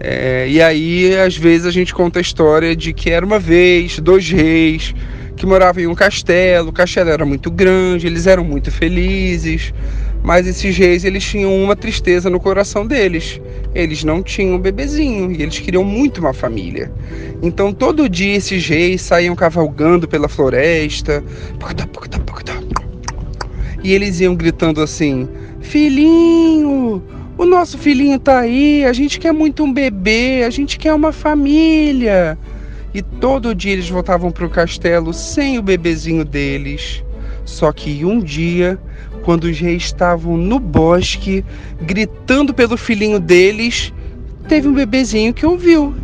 É, 0.00 0.48
e 0.48 0.60
aí, 0.60 1.16
às 1.16 1.36
vezes, 1.36 1.66
a 1.66 1.70
gente 1.70 1.94
conta 1.94 2.18
a 2.18 2.22
história 2.22 2.74
de 2.74 2.92
que 2.92 3.10
era 3.10 3.24
uma 3.24 3.38
vez, 3.38 3.98
dois 4.00 4.28
reis, 4.28 4.94
que 5.36 5.46
moravam 5.46 5.82
em 5.82 5.86
um 5.86 5.94
castelo. 5.94 6.70
O 6.70 6.72
castelo 6.72 7.10
era 7.10 7.24
muito 7.24 7.50
grande, 7.50 8.06
eles 8.06 8.26
eram 8.26 8.44
muito 8.44 8.70
felizes, 8.70 9.72
mas 10.22 10.46
esses 10.46 10.76
reis 10.76 11.04
eles 11.04 11.24
tinham 11.24 11.54
uma 11.62 11.76
tristeza 11.76 12.28
no 12.28 12.40
coração 12.40 12.84
deles. 12.84 13.40
Eles 13.74 14.02
não 14.02 14.22
tinham 14.22 14.56
um 14.56 14.58
bebezinho 14.58 15.30
e 15.30 15.42
eles 15.42 15.58
queriam 15.60 15.84
muito 15.84 16.18
uma 16.18 16.32
família. 16.32 16.90
Então 17.40 17.72
todo 17.72 18.08
dia 18.08 18.36
esses 18.36 18.66
reis 18.66 19.02
saíam 19.02 19.36
cavalgando 19.36 20.08
pela 20.08 20.28
floresta. 20.28 21.22
E 23.84 23.92
eles 23.92 24.20
iam 24.20 24.34
gritando 24.34 24.82
assim: 24.82 25.28
Filhinho, 25.60 27.02
o 27.36 27.44
nosso 27.44 27.76
filhinho 27.78 28.18
tá 28.18 28.40
aí, 28.40 28.84
a 28.84 28.92
gente 28.92 29.18
quer 29.18 29.32
muito 29.32 29.62
um 29.62 29.72
bebê, 29.72 30.44
a 30.46 30.50
gente 30.50 30.78
quer 30.78 30.94
uma 30.94 31.12
família. 31.12 32.38
E 32.94 33.02
todo 33.02 33.54
dia 33.54 33.72
eles 33.72 33.88
voltavam 33.88 34.30
para 34.30 34.46
o 34.46 34.50
castelo 34.50 35.12
sem 35.12 35.58
o 35.58 35.62
bebezinho 35.62 36.24
deles. 36.24 37.04
Só 37.44 37.72
que 37.72 38.04
um 38.04 38.20
dia, 38.20 38.78
quando 39.22 39.44
os 39.44 39.58
reis 39.58 39.84
estavam 39.84 40.36
no 40.36 40.58
bosque, 40.58 41.44
gritando 41.82 42.54
pelo 42.54 42.76
filhinho 42.76 43.18
deles, 43.18 43.92
teve 44.48 44.68
um 44.68 44.72
bebezinho 44.72 45.34
que 45.34 45.46
ouviu. 45.46 45.94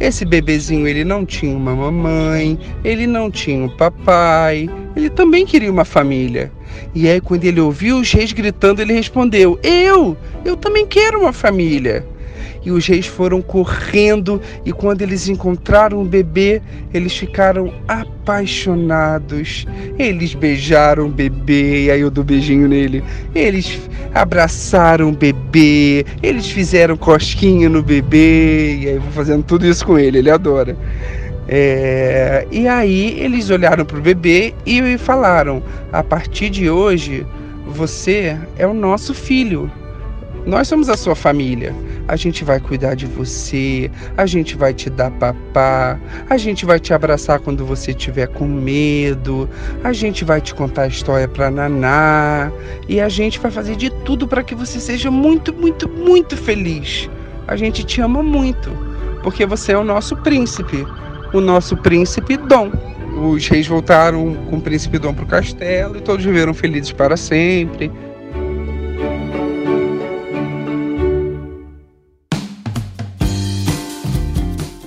Esse 0.00 0.24
bebezinho 0.24 0.86
ele 0.86 1.04
não 1.04 1.24
tinha 1.24 1.56
uma 1.56 1.74
mamãe, 1.74 2.58
ele 2.82 3.06
não 3.06 3.30
tinha 3.30 3.64
um 3.64 3.68
papai, 3.68 4.68
ele 4.96 5.08
também 5.08 5.46
queria 5.46 5.70
uma 5.70 5.84
família. 5.84 6.50
E 6.94 7.08
aí 7.08 7.20
quando 7.20 7.44
ele 7.44 7.60
ouviu 7.60 7.98
os 7.98 8.12
reis 8.12 8.32
gritando, 8.32 8.80
ele 8.80 8.92
respondeu: 8.92 9.58
"Eu, 9.62 10.16
eu 10.44 10.56
também 10.56 10.86
quero 10.86 11.20
uma 11.20 11.32
família". 11.32 12.06
E 12.64 12.70
os 12.70 12.86
reis 12.86 13.06
foram 13.06 13.42
correndo, 13.42 14.40
e 14.64 14.72
quando 14.72 15.02
eles 15.02 15.28
encontraram 15.28 16.00
o 16.00 16.04
bebê, 16.04 16.62
eles 16.94 17.14
ficaram 17.14 17.70
apaixonados. 17.86 19.66
Eles 19.98 20.34
beijaram 20.34 21.06
o 21.06 21.10
bebê, 21.10 21.84
e 21.84 21.90
aí 21.90 22.00
eu 22.00 22.10
dou 22.10 22.24
beijinho 22.24 22.66
nele. 22.66 23.04
Eles 23.34 23.78
abraçaram 24.14 25.10
o 25.10 25.12
bebê, 25.12 26.06
eles 26.22 26.48
fizeram 26.48 26.96
cosquinha 26.96 27.68
no 27.68 27.82
bebê, 27.82 28.78
e 28.80 28.88
aí 28.88 28.94
eu 28.94 29.00
vou 29.02 29.12
fazendo 29.12 29.42
tudo 29.42 29.66
isso 29.66 29.84
com 29.84 29.98
ele, 29.98 30.18
ele 30.18 30.30
adora. 30.30 30.74
É, 31.48 32.46
e 32.50 32.66
aí 32.66 33.18
eles 33.20 33.50
olharam 33.50 33.84
para 33.84 33.98
o 33.98 34.00
bebê 34.00 34.54
e 34.66 34.96
falaram: 34.98 35.62
a 35.92 36.02
partir 36.02 36.50
de 36.50 36.70
hoje, 36.70 37.26
você 37.66 38.38
é 38.56 38.66
o 38.66 38.74
nosso 38.74 39.14
filho 39.14 39.70
Nós 40.46 40.68
somos 40.68 40.88
a 40.90 40.96
sua 40.96 41.14
família. 41.14 41.74
A 42.06 42.16
gente 42.16 42.44
vai 42.44 42.60
cuidar 42.60 42.94
de 42.94 43.06
você, 43.06 43.90
a 44.16 44.26
gente 44.26 44.56
vai 44.56 44.74
te 44.74 44.90
dar 44.90 45.10
papá, 45.12 45.98
a 46.28 46.36
gente 46.36 46.66
vai 46.66 46.78
te 46.78 46.92
abraçar 46.92 47.40
quando 47.40 47.64
você 47.64 47.92
estiver 47.92 48.26
com 48.28 48.46
medo, 48.46 49.48
a 49.82 49.92
gente 49.92 50.22
vai 50.24 50.40
te 50.42 50.54
contar 50.54 50.82
a 50.82 50.86
história 50.88 51.26
para 51.26 51.50
naná 51.50 52.52
e 52.86 53.00
a 53.00 53.08
gente 53.08 53.38
vai 53.38 53.50
fazer 53.50 53.76
de 53.76 53.88
tudo 54.04 54.28
para 54.28 54.44
que 54.44 54.54
você 54.54 54.78
seja 54.80 55.10
muito, 55.10 55.54
muito, 55.54 55.88
muito 55.88 56.36
feliz. 56.36 57.08
A 57.48 57.56
gente 57.56 57.82
te 57.84 58.02
ama 58.02 58.22
muito, 58.22 58.70
porque 59.22 59.46
você 59.46 59.72
é 59.72 59.78
o 59.78 59.84
nosso 59.84 60.14
príncipe, 60.18 60.86
o 61.34 61.40
nosso 61.40 61.76
príncipe 61.76 62.36
Dom. 62.36 62.70
Os 63.32 63.46
reis 63.48 63.66
voltaram 63.66 64.34
com 64.48 64.56
o 64.56 64.60
príncipe 64.60 64.98
Dom 65.00 65.12
para 65.12 65.24
o 65.24 65.26
castelo 65.26 65.98
e 65.98 66.00
todos 66.00 66.24
viveram 66.24 66.54
felizes 66.54 66.92
para 66.92 67.16
sempre. 67.16 67.90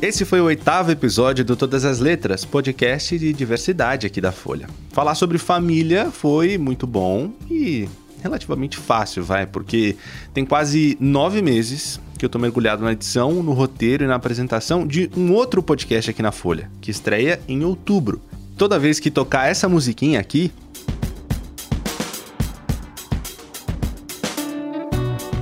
Esse 0.01 0.23
foi 0.23 0.39
o 0.39 0.45
oitavo 0.45 0.89
episódio 0.89 1.43
do 1.43 1.57
Todas 1.57 1.83
as 1.83 1.99
Letras, 1.99 2.45
podcast 2.45 3.19
de 3.19 3.33
diversidade 3.33 4.07
aqui 4.07 4.21
da 4.21 4.31
Folha. 4.31 4.69
Falar 4.93 5.15
sobre 5.15 5.37
família 5.37 6.09
foi 6.11 6.57
muito 6.57 6.87
bom 6.87 7.31
e 7.51 7.89
relativamente 8.23 8.77
fácil, 8.77 9.21
vai, 9.21 9.45
porque 9.45 9.97
tem 10.33 10.45
quase 10.45 10.97
nove 10.99 11.41
meses 11.41 11.99
que 12.17 12.25
eu 12.25 12.29
tô 12.29 12.39
mergulhado 12.39 12.83
na 12.83 12.91
edição, 12.91 13.31
no 13.43 13.53
roteiro 13.53 14.03
e 14.03 14.07
na 14.07 14.15
apresentação 14.15 14.85
de 14.85 15.09
um 15.15 15.31
outro 15.31 15.61
podcast 15.61 16.09
aqui 16.09 16.21
na 16.21 16.31
Folha, 16.31 16.69
que 16.81 16.89
estreia 16.91 17.39
em 17.47 17.63
outubro. 17.63 18.21
Toda 18.57 18.79
vez 18.79 18.99
que 18.99 19.11
tocar 19.11 19.47
essa 19.47 19.69
musiquinha 19.69 20.19
aqui, 20.19 20.51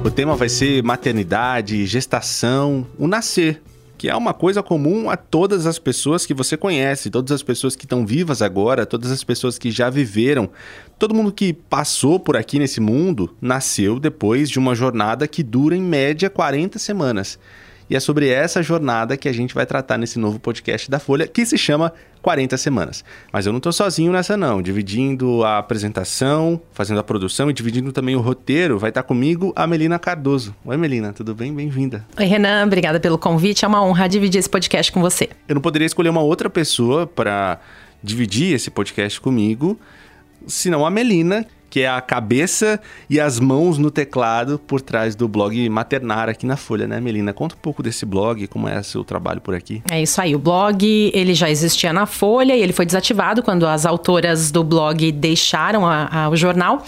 o 0.04 0.12
tema 0.12 0.36
vai 0.36 0.50
ser 0.50 0.84
maternidade, 0.84 1.86
gestação, 1.86 2.86
o 3.00 3.08
nascer 3.08 3.62
que 4.06 4.10
é 4.12 4.16
uma 4.16 4.36
coisa 4.36 4.62
comum 4.62 5.10
a 5.10 5.18
todas 5.18 5.66
as 5.66 5.80
pessoas 5.80 6.28
que 6.28 6.34
você 6.36 6.56
conhece, 6.56 7.10
todas 7.10 7.32
as 7.32 7.42
pessoas 7.42 7.76
que 7.76 7.86
estão 7.86 8.06
vivas 8.06 8.40
agora, 8.40 8.86
todas 8.86 9.10
as 9.10 9.24
pessoas 9.24 9.58
que 9.58 9.72
já 9.72 9.90
viveram. 9.90 10.48
Todo 11.00 11.16
mundo 11.16 11.32
que 11.32 11.54
passou 11.54 12.20
por 12.20 12.38
aqui 12.38 12.60
nesse 12.60 12.80
mundo 12.80 13.36
nasceu 13.42 14.00
depois 14.00 14.48
de 14.48 14.60
uma 14.60 14.76
jornada 14.76 15.28
que 15.28 15.42
dura 15.42 15.76
em 15.76 15.82
média 15.82 16.30
40 16.30 16.78
semanas. 16.78 17.40
E 17.88 17.96
é 17.96 18.00
sobre 18.00 18.30
essa 18.30 18.64
jornada 18.64 19.16
que 19.16 19.30
a 19.30 19.32
gente 19.32 19.54
vai 19.54 19.64
tratar 19.64 20.00
nesse 20.00 20.18
novo 20.18 20.40
podcast 20.40 20.90
da 20.90 20.98
Folha, 20.98 21.28
que 21.28 21.46
se 21.46 21.56
chama 21.56 21.94
40 22.20 22.58
Semanas. 22.58 23.06
Mas 23.32 23.46
eu 23.46 23.54
não 23.54 23.58
estou 23.58 23.72
sozinho 23.72 24.12
nessa 24.12 24.36
não, 24.36 24.60
dividindo 24.60 25.44
a 25.44 25.60
apresentação, 25.60 26.60
fazendo 26.74 27.00
a 27.00 27.04
produção 27.04 27.48
e 27.48 27.54
dividindo 27.54 27.92
também 27.92 28.16
o 28.16 28.22
roteiro, 28.22 28.80
vai 28.80 28.90
estar 28.90 29.04
comigo 29.04 29.54
a 29.56 29.68
Melina 29.68 30.00
Cardoso. 30.00 30.56
Oi 30.66 30.76
Melina, 30.78 31.14
tudo 31.14 31.36
bem? 31.36 31.54
Bem-vinda. 31.54 32.04
Oi 32.18 32.26
Renan, 32.26 32.66
obrigada 32.66 33.00
pelo 33.00 33.20
convite, 33.20 33.64
é 33.64 33.68
uma 33.68 33.86
honra 33.86 34.10
dividir 34.10 34.40
esse 34.40 34.50
podcast 34.50 34.92
com 34.92 35.00
você. 35.00 35.30
Eu 35.48 35.54
não 35.54 35.62
poderia 35.62 35.86
escolher 35.86 36.10
uma 36.10 36.22
outra 36.22 36.50
pessoa 36.50 37.06
para 37.06 37.60
dividir 38.02 38.56
esse 38.56 38.72
podcast 38.72 39.22
comigo, 39.22 39.80
senão 40.48 40.84
a 40.88 40.90
Melina, 40.90 41.46
que 41.76 41.82
é 41.82 41.90
a 41.90 42.00
cabeça 42.00 42.80
e 43.10 43.20
as 43.20 43.38
mãos 43.38 43.78
no 43.78 43.92
teclado 43.92 44.58
por 44.58 44.80
trás 44.80 45.14
do 45.14 45.28
blog 45.28 45.68
Maternar 45.68 46.30
aqui 46.30 46.46
na 46.46 46.56
Folha, 46.56 46.88
né, 46.88 47.02
Melina? 47.02 47.34
Conta 47.34 47.54
um 47.54 47.58
pouco 47.58 47.84
desse 47.84 48.06
blog, 48.06 48.48
como 48.48 48.70
é 48.70 48.80
o 48.80 48.84
seu 48.86 49.04
trabalho 49.04 49.42
por 49.42 49.54
aqui. 49.54 49.84
É 49.92 50.02
isso 50.02 50.22
aí, 50.22 50.34
o 50.34 50.40
blog, 50.40 51.12
ele 51.14 51.34
já 51.34 51.50
existia 51.50 51.92
na 51.92 52.06
Folha 52.06 52.56
e 52.56 52.62
ele 52.62 52.72
foi 52.72 52.86
desativado 52.86 53.44
quando 53.44 53.68
as 53.68 53.86
autoras 53.86 54.52
do 54.52 54.64
blog 54.64 55.12
deixaram 55.12 55.86
a, 55.86 56.08
a, 56.10 56.30
o 56.30 56.38
jornal. 56.38 56.82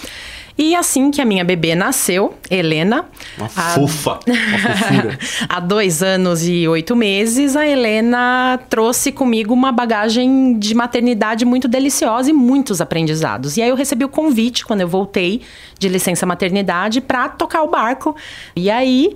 E 0.58 0.74
assim 0.74 1.12
que 1.12 1.22
a 1.22 1.26
minha 1.26 1.44
bebê 1.44 1.76
nasceu, 1.76 2.34
Helena. 2.50 3.06
Uma 3.38 3.46
a... 3.46 3.50
fofa, 3.50 4.20
uma 4.26 5.18
há 5.48 5.60
dois 5.60 6.02
anos 6.02 6.48
e 6.48 6.68
oito 6.68 6.96
meses, 6.96 7.56
a 7.56 7.68
Helena 7.68 8.60
trouxe 8.68 9.12
comigo 9.12 9.54
uma 9.54 9.72
bagagem 9.72 10.58
de 10.58 10.74
maternidade 10.74 11.46
muito 11.46 11.68
deliciosa 11.68 12.32
e 12.32 12.34
muitos 12.34 12.82
aprendizados. 12.82 13.56
E 13.56 13.62
aí 13.62 13.70
eu 13.70 13.76
recebi 13.76 14.04
o 14.04 14.10
convite, 14.10 14.66
quando 14.66 14.82
eu 14.82 14.88
voltei 14.88 15.42
de 15.78 15.88
licença 15.88 16.26
maternidade, 16.26 17.02
para 17.02 17.30
tocar 17.30 17.62
o 17.62 17.68
barco. 17.68 18.16
E 18.56 18.72
aí. 18.72 19.16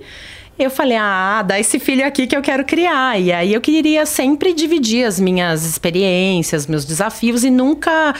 Eu 0.58 0.70
falei, 0.70 0.98
ah, 0.98 1.42
dá 1.42 1.58
esse 1.58 1.80
filho 1.80 2.06
aqui 2.06 2.26
que 2.26 2.36
eu 2.36 2.42
quero 2.42 2.64
criar. 2.64 3.18
E 3.18 3.32
aí 3.32 3.54
eu 3.54 3.60
queria 3.60 4.04
sempre 4.04 4.52
dividir 4.52 5.04
as 5.04 5.18
minhas 5.18 5.64
experiências, 5.64 6.66
meus 6.66 6.84
desafios 6.84 7.42
e 7.42 7.50
nunca 7.50 8.14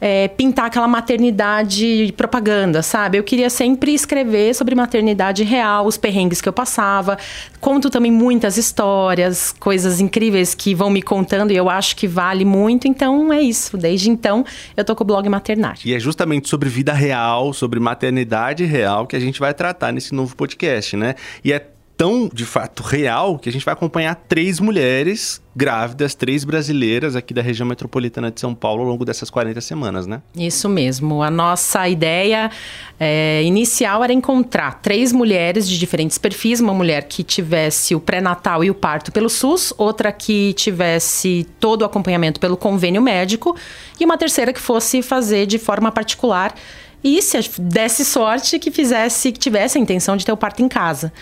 é, 0.00 0.28
pintar 0.28 0.66
aquela 0.66 0.88
maternidade 0.88 2.12
propaganda, 2.16 2.82
sabe? 2.82 3.18
Eu 3.18 3.24
queria 3.24 3.50
sempre 3.50 3.92
escrever 3.94 4.54
sobre 4.54 4.74
maternidade 4.74 5.44
real, 5.44 5.86
os 5.86 5.96
perrengues 5.96 6.40
que 6.40 6.48
eu 6.48 6.52
passava. 6.52 7.18
Conto 7.60 7.90
também 7.90 8.10
muitas 8.10 8.56
histórias, 8.56 9.52
coisas 9.52 10.00
incríveis 10.00 10.54
que 10.54 10.74
vão 10.74 10.90
me 10.90 11.02
contando 11.02 11.52
e 11.52 11.56
eu 11.56 11.68
acho 11.68 11.96
que 11.96 12.06
vale 12.06 12.44
muito. 12.44 12.86
Então 12.86 13.32
é 13.32 13.40
isso. 13.40 13.76
Desde 13.76 14.10
então 14.10 14.44
eu 14.76 14.84
tô 14.84 14.94
com 14.94 15.04
o 15.04 15.06
blog 15.06 15.28
Maternidade. 15.28 15.82
E 15.84 15.94
é 15.94 15.98
justamente 15.98 16.48
sobre 16.48 16.68
vida 16.68 16.92
real, 16.92 17.52
sobre 17.52 17.80
maternidade 17.80 18.64
real 18.64 19.06
que 19.06 19.16
a 19.16 19.20
gente 19.20 19.40
vai 19.40 19.52
tratar 19.52 19.92
nesse 19.92 20.14
novo 20.14 20.36
podcast, 20.36 20.96
né? 20.96 21.14
E 21.44 21.52
é 21.52 21.66
tão, 21.98 22.30
de 22.32 22.46
fato, 22.46 22.80
real 22.84 23.40
que 23.40 23.48
a 23.48 23.52
gente 23.52 23.64
vai 23.64 23.74
acompanhar 23.74 24.14
três 24.14 24.60
mulheres 24.60 25.42
grávidas, 25.54 26.14
três 26.14 26.44
brasileiras 26.44 27.16
aqui 27.16 27.34
da 27.34 27.42
região 27.42 27.66
metropolitana 27.66 28.30
de 28.30 28.38
São 28.38 28.54
Paulo 28.54 28.82
ao 28.82 28.88
longo 28.88 29.04
dessas 29.04 29.28
40 29.28 29.60
semanas, 29.60 30.06
né? 30.06 30.22
Isso 30.36 30.68
mesmo. 30.68 31.20
A 31.24 31.30
nossa 31.30 31.88
ideia 31.88 32.52
é, 33.00 33.42
inicial 33.42 34.04
era 34.04 34.12
encontrar 34.12 34.80
três 34.80 35.12
mulheres 35.12 35.68
de 35.68 35.76
diferentes 35.76 36.16
perfis: 36.16 36.60
uma 36.60 36.72
mulher 36.72 37.08
que 37.08 37.24
tivesse 37.24 37.96
o 37.96 38.00
pré-natal 38.00 38.62
e 38.62 38.70
o 38.70 38.74
parto 38.74 39.10
pelo 39.10 39.28
SUS, 39.28 39.74
outra 39.76 40.12
que 40.12 40.52
tivesse 40.52 41.48
todo 41.58 41.82
o 41.82 41.84
acompanhamento 41.84 42.38
pelo 42.38 42.56
convênio 42.56 43.02
médico 43.02 43.56
e 43.98 44.04
uma 44.04 44.16
terceira 44.16 44.52
que 44.52 44.60
fosse 44.60 45.02
fazer 45.02 45.46
de 45.46 45.58
forma 45.58 45.90
particular 45.90 46.54
e 47.02 47.20
se 47.20 47.38
desse 47.58 48.04
sorte 48.04 48.58
que 48.60 48.70
fizesse, 48.70 49.32
que 49.32 49.38
tivesse 49.38 49.78
a 49.78 49.80
intenção 49.80 50.16
de 50.16 50.24
ter 50.24 50.30
o 50.30 50.36
parto 50.36 50.62
em 50.62 50.68
casa. 50.68 51.12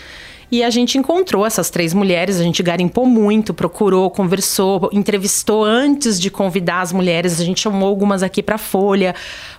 E 0.51 0.63
a 0.63 0.69
gente 0.69 0.97
encontrou 0.97 1.45
essas 1.45 1.69
três 1.69 1.93
mulheres, 1.93 2.39
a 2.39 2.43
gente 2.43 2.63
garimpou 2.63 3.05
muito, 3.05 3.53
procurou, 3.53 4.09
conversou, 4.09 4.89
entrevistou 4.93 5.63
antes 5.63 6.19
de 6.19 6.29
convidar 6.29 6.81
as 6.81 6.93
mulheres, 6.93 7.41
a 7.41 7.43
gente 7.43 7.59
chamou 7.59 7.89
algumas 7.89 8.23
aqui 8.23 8.41
para 8.41 8.57
Folha, 8.57 9.13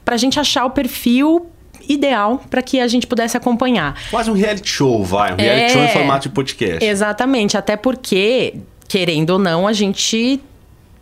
para 0.05 0.15
a 0.15 0.19
gente 0.19 0.41
achar 0.41 0.65
o 0.65 0.71
perfil 0.71 1.47
ideal 1.89 2.43
para 2.51 2.63
que 2.63 2.81
a 2.81 2.89
gente 2.89 3.07
pudesse 3.07 3.37
acompanhar. 3.37 4.01
Quase 4.11 4.31
um 4.31 4.35
reality 4.35 4.69
show, 4.69 5.05
vai, 5.05 5.33
um 5.33 5.37
reality 5.37 5.65
é, 5.65 5.69
show 5.69 5.83
em 5.83 5.89
formato 5.89 6.29
de 6.29 6.35
podcast. 6.35 6.85
Exatamente, 6.85 7.57
até 7.57 7.77
porque, 7.77 8.55
querendo 8.89 9.31
ou 9.31 9.39
não, 9.39 9.67
a 9.67 9.73
gente 9.73 10.41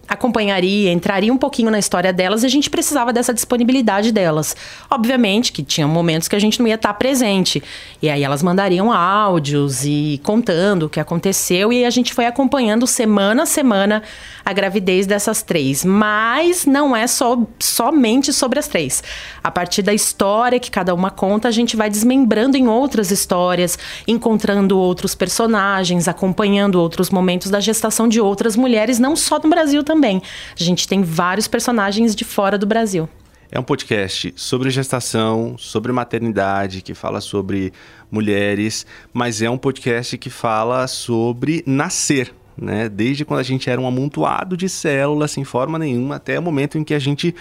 acompanharia, 0.08 0.92
entraria 0.92 1.32
um 1.32 1.36
pouquinho 1.36 1.70
na 1.70 1.78
história 1.78 2.12
delas 2.12 2.42
e 2.42 2.46
a 2.46 2.48
gente 2.48 2.70
precisava 2.70 3.12
dessa 3.12 3.34
disponibilidade 3.34 4.12
delas. 4.12 4.56
Obviamente 4.88 5.52
que 5.52 5.62
tinha 5.62 5.86
momentos 5.86 6.28
que 6.28 6.36
a 6.36 6.38
gente 6.38 6.60
não 6.60 6.66
ia 6.66 6.76
estar 6.76 6.94
presente. 6.94 7.62
E 8.00 8.08
aí 8.08 8.22
elas 8.22 8.42
mandariam 8.42 8.92
áudios 8.92 9.84
e 9.84 10.20
contando 10.22 10.84
o 10.84 10.88
que 10.88 11.00
aconteceu 11.00 11.72
e 11.72 11.84
a 11.84 11.90
gente 11.90 12.14
foi 12.14 12.26
acompanhando 12.26 12.86
semana 12.86 13.42
a 13.42 13.46
semana 13.46 14.02
a 14.44 14.52
gravidez 14.52 15.06
dessas 15.06 15.42
três. 15.42 15.84
Mas 15.84 16.66
não 16.66 16.94
é 16.94 17.06
só 17.06 17.38
somente 17.58 18.32
sobre 18.32 18.58
as 18.58 18.68
três. 18.68 19.02
A 19.42 19.50
partir 19.50 19.82
da 19.82 19.92
história 19.92 20.60
que 20.60 20.70
cada 20.70 20.94
uma 20.94 21.10
conta, 21.10 21.48
a 21.48 21.50
gente 21.50 21.76
vai 21.76 21.90
desmembrando 21.90 22.56
em 22.56 22.68
outras 22.68 23.10
histórias, 23.10 23.78
encontrando 24.06 24.78
outros 24.78 25.14
personagens, 25.14 26.06
acompanhando 26.06 26.80
outros 26.80 27.10
momentos 27.10 27.50
da 27.50 27.58
gestação 27.58 28.08
de 28.08 28.20
outras 28.20 28.56
mulheres, 28.56 28.98
não 28.98 29.16
só 29.16 29.38
no 29.38 29.50
Brasil 29.50 29.82
também 29.82 29.95
também. 29.96 30.22
A 30.58 30.62
gente 30.62 30.86
tem 30.86 31.02
vários 31.02 31.48
personagens 31.48 32.14
de 32.14 32.24
fora 32.24 32.58
do 32.58 32.66
Brasil. 32.66 33.08
É 33.50 33.58
um 33.58 33.62
podcast 33.62 34.34
sobre 34.36 34.70
gestação, 34.70 35.56
sobre 35.56 35.92
maternidade, 35.92 36.82
que 36.82 36.94
fala 36.94 37.20
sobre 37.20 37.72
mulheres, 38.10 38.84
mas 39.12 39.40
é 39.40 39.48
um 39.48 39.56
podcast 39.56 40.18
que 40.18 40.28
fala 40.28 40.86
sobre 40.86 41.62
nascer, 41.64 42.34
né? 42.56 42.88
Desde 42.88 43.24
quando 43.24 43.40
a 43.40 43.42
gente 43.42 43.68
era 43.68 43.80
um 43.80 43.86
amontoado 43.86 44.56
de 44.56 44.68
células 44.68 45.30
sem 45.30 45.44
forma 45.44 45.78
nenhuma 45.78 46.16
até 46.16 46.38
o 46.38 46.42
momento 46.42 46.78
em 46.78 46.84
que 46.84 46.94
a 46.94 46.98
gente 46.98 47.34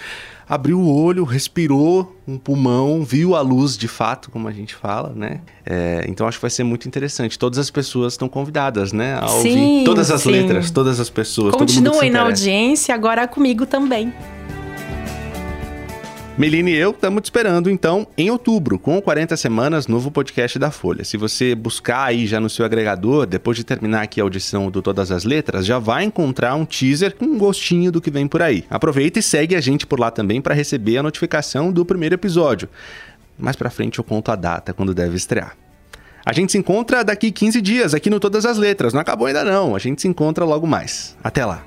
abriu 0.47 0.79
o 0.79 0.93
olho, 0.93 1.23
respirou 1.23 2.15
um 2.27 2.37
pulmão, 2.37 3.03
viu 3.03 3.35
a 3.35 3.41
luz 3.41 3.77
de 3.77 3.87
fato, 3.87 4.29
como 4.29 4.47
a 4.47 4.51
gente 4.51 4.75
fala, 4.75 5.11
né? 5.15 5.41
É, 5.65 6.05
então 6.07 6.27
acho 6.27 6.37
que 6.37 6.41
vai 6.41 6.51
ser 6.51 6.63
muito 6.63 6.87
interessante. 6.87 7.37
Todas 7.37 7.57
as 7.57 7.69
pessoas 7.71 8.13
estão 8.13 8.29
convidadas, 8.29 8.93
né? 8.93 9.17
A 9.19 9.27
sim, 9.27 9.49
ouvir 9.49 9.83
todas 9.85 10.11
as 10.11 10.21
sim. 10.21 10.31
letras, 10.31 10.69
todas 10.69 10.99
as 10.99 11.09
pessoas. 11.09 11.55
Continuem 11.55 12.09
na 12.11 12.21
audiência, 12.21 12.93
agora 12.93 13.27
comigo 13.27 13.65
também. 13.65 14.13
Melina 16.37 16.69
e 16.69 16.75
eu 16.75 16.91
estamos 16.91 17.21
te 17.21 17.25
esperando, 17.25 17.69
então, 17.69 18.05
em 18.17 18.29
outubro, 18.29 18.77
com 18.77 19.01
40 19.01 19.37
semanas, 19.37 19.87
novo 19.87 20.11
podcast 20.11 20.59
da 20.59 20.69
Folha. 20.69 21.05
Se 21.05 21.15
você 21.15 21.55
buscar 21.55 22.03
aí 22.03 22.27
já 22.27 22.41
no 22.41 22.49
seu 22.49 22.65
agregador, 22.65 23.25
depois 23.25 23.55
de 23.55 23.63
terminar 23.63 24.01
aqui 24.01 24.19
a 24.19 24.23
audição 24.23 24.69
do 24.69 24.81
Todas 24.81 25.11
as 25.11 25.23
Letras, 25.23 25.65
já 25.65 25.79
vai 25.79 26.03
encontrar 26.03 26.53
um 26.55 26.65
teaser 26.65 27.15
com 27.15 27.23
um 27.23 27.37
gostinho 27.37 27.89
do 27.89 28.01
que 28.01 28.11
vem 28.11 28.27
por 28.27 28.41
aí. 28.41 28.65
Aproveita 28.69 29.17
e 29.17 29.23
segue 29.23 29.55
a 29.55 29.61
gente 29.61 29.87
por 29.87 29.97
lá 29.97 30.11
também 30.11 30.41
para 30.41 30.53
receber 30.53 30.97
a 30.97 31.03
notificação 31.03 31.71
do 31.71 31.85
primeiro 31.85 32.15
episódio. 32.15 32.67
Mais 33.39 33.55
para 33.55 33.69
frente 33.69 33.99
eu 33.99 34.03
conto 34.03 34.29
a 34.29 34.35
data 34.35 34.73
quando 34.73 34.93
deve 34.93 35.15
estrear. 35.15 35.55
A 36.25 36.33
gente 36.33 36.51
se 36.51 36.57
encontra 36.57 37.01
daqui 37.01 37.31
15 37.31 37.61
dias 37.61 37.93
aqui 37.93 38.09
no 38.09 38.19
Todas 38.19 38.45
as 38.45 38.57
Letras. 38.57 38.93
Não 38.93 38.99
acabou 38.99 39.27
ainda 39.27 39.45
não. 39.45 39.73
A 39.73 39.79
gente 39.79 40.01
se 40.01 40.07
encontra 40.09 40.43
logo 40.43 40.67
mais. 40.67 41.15
Até 41.23 41.45
lá. 41.45 41.63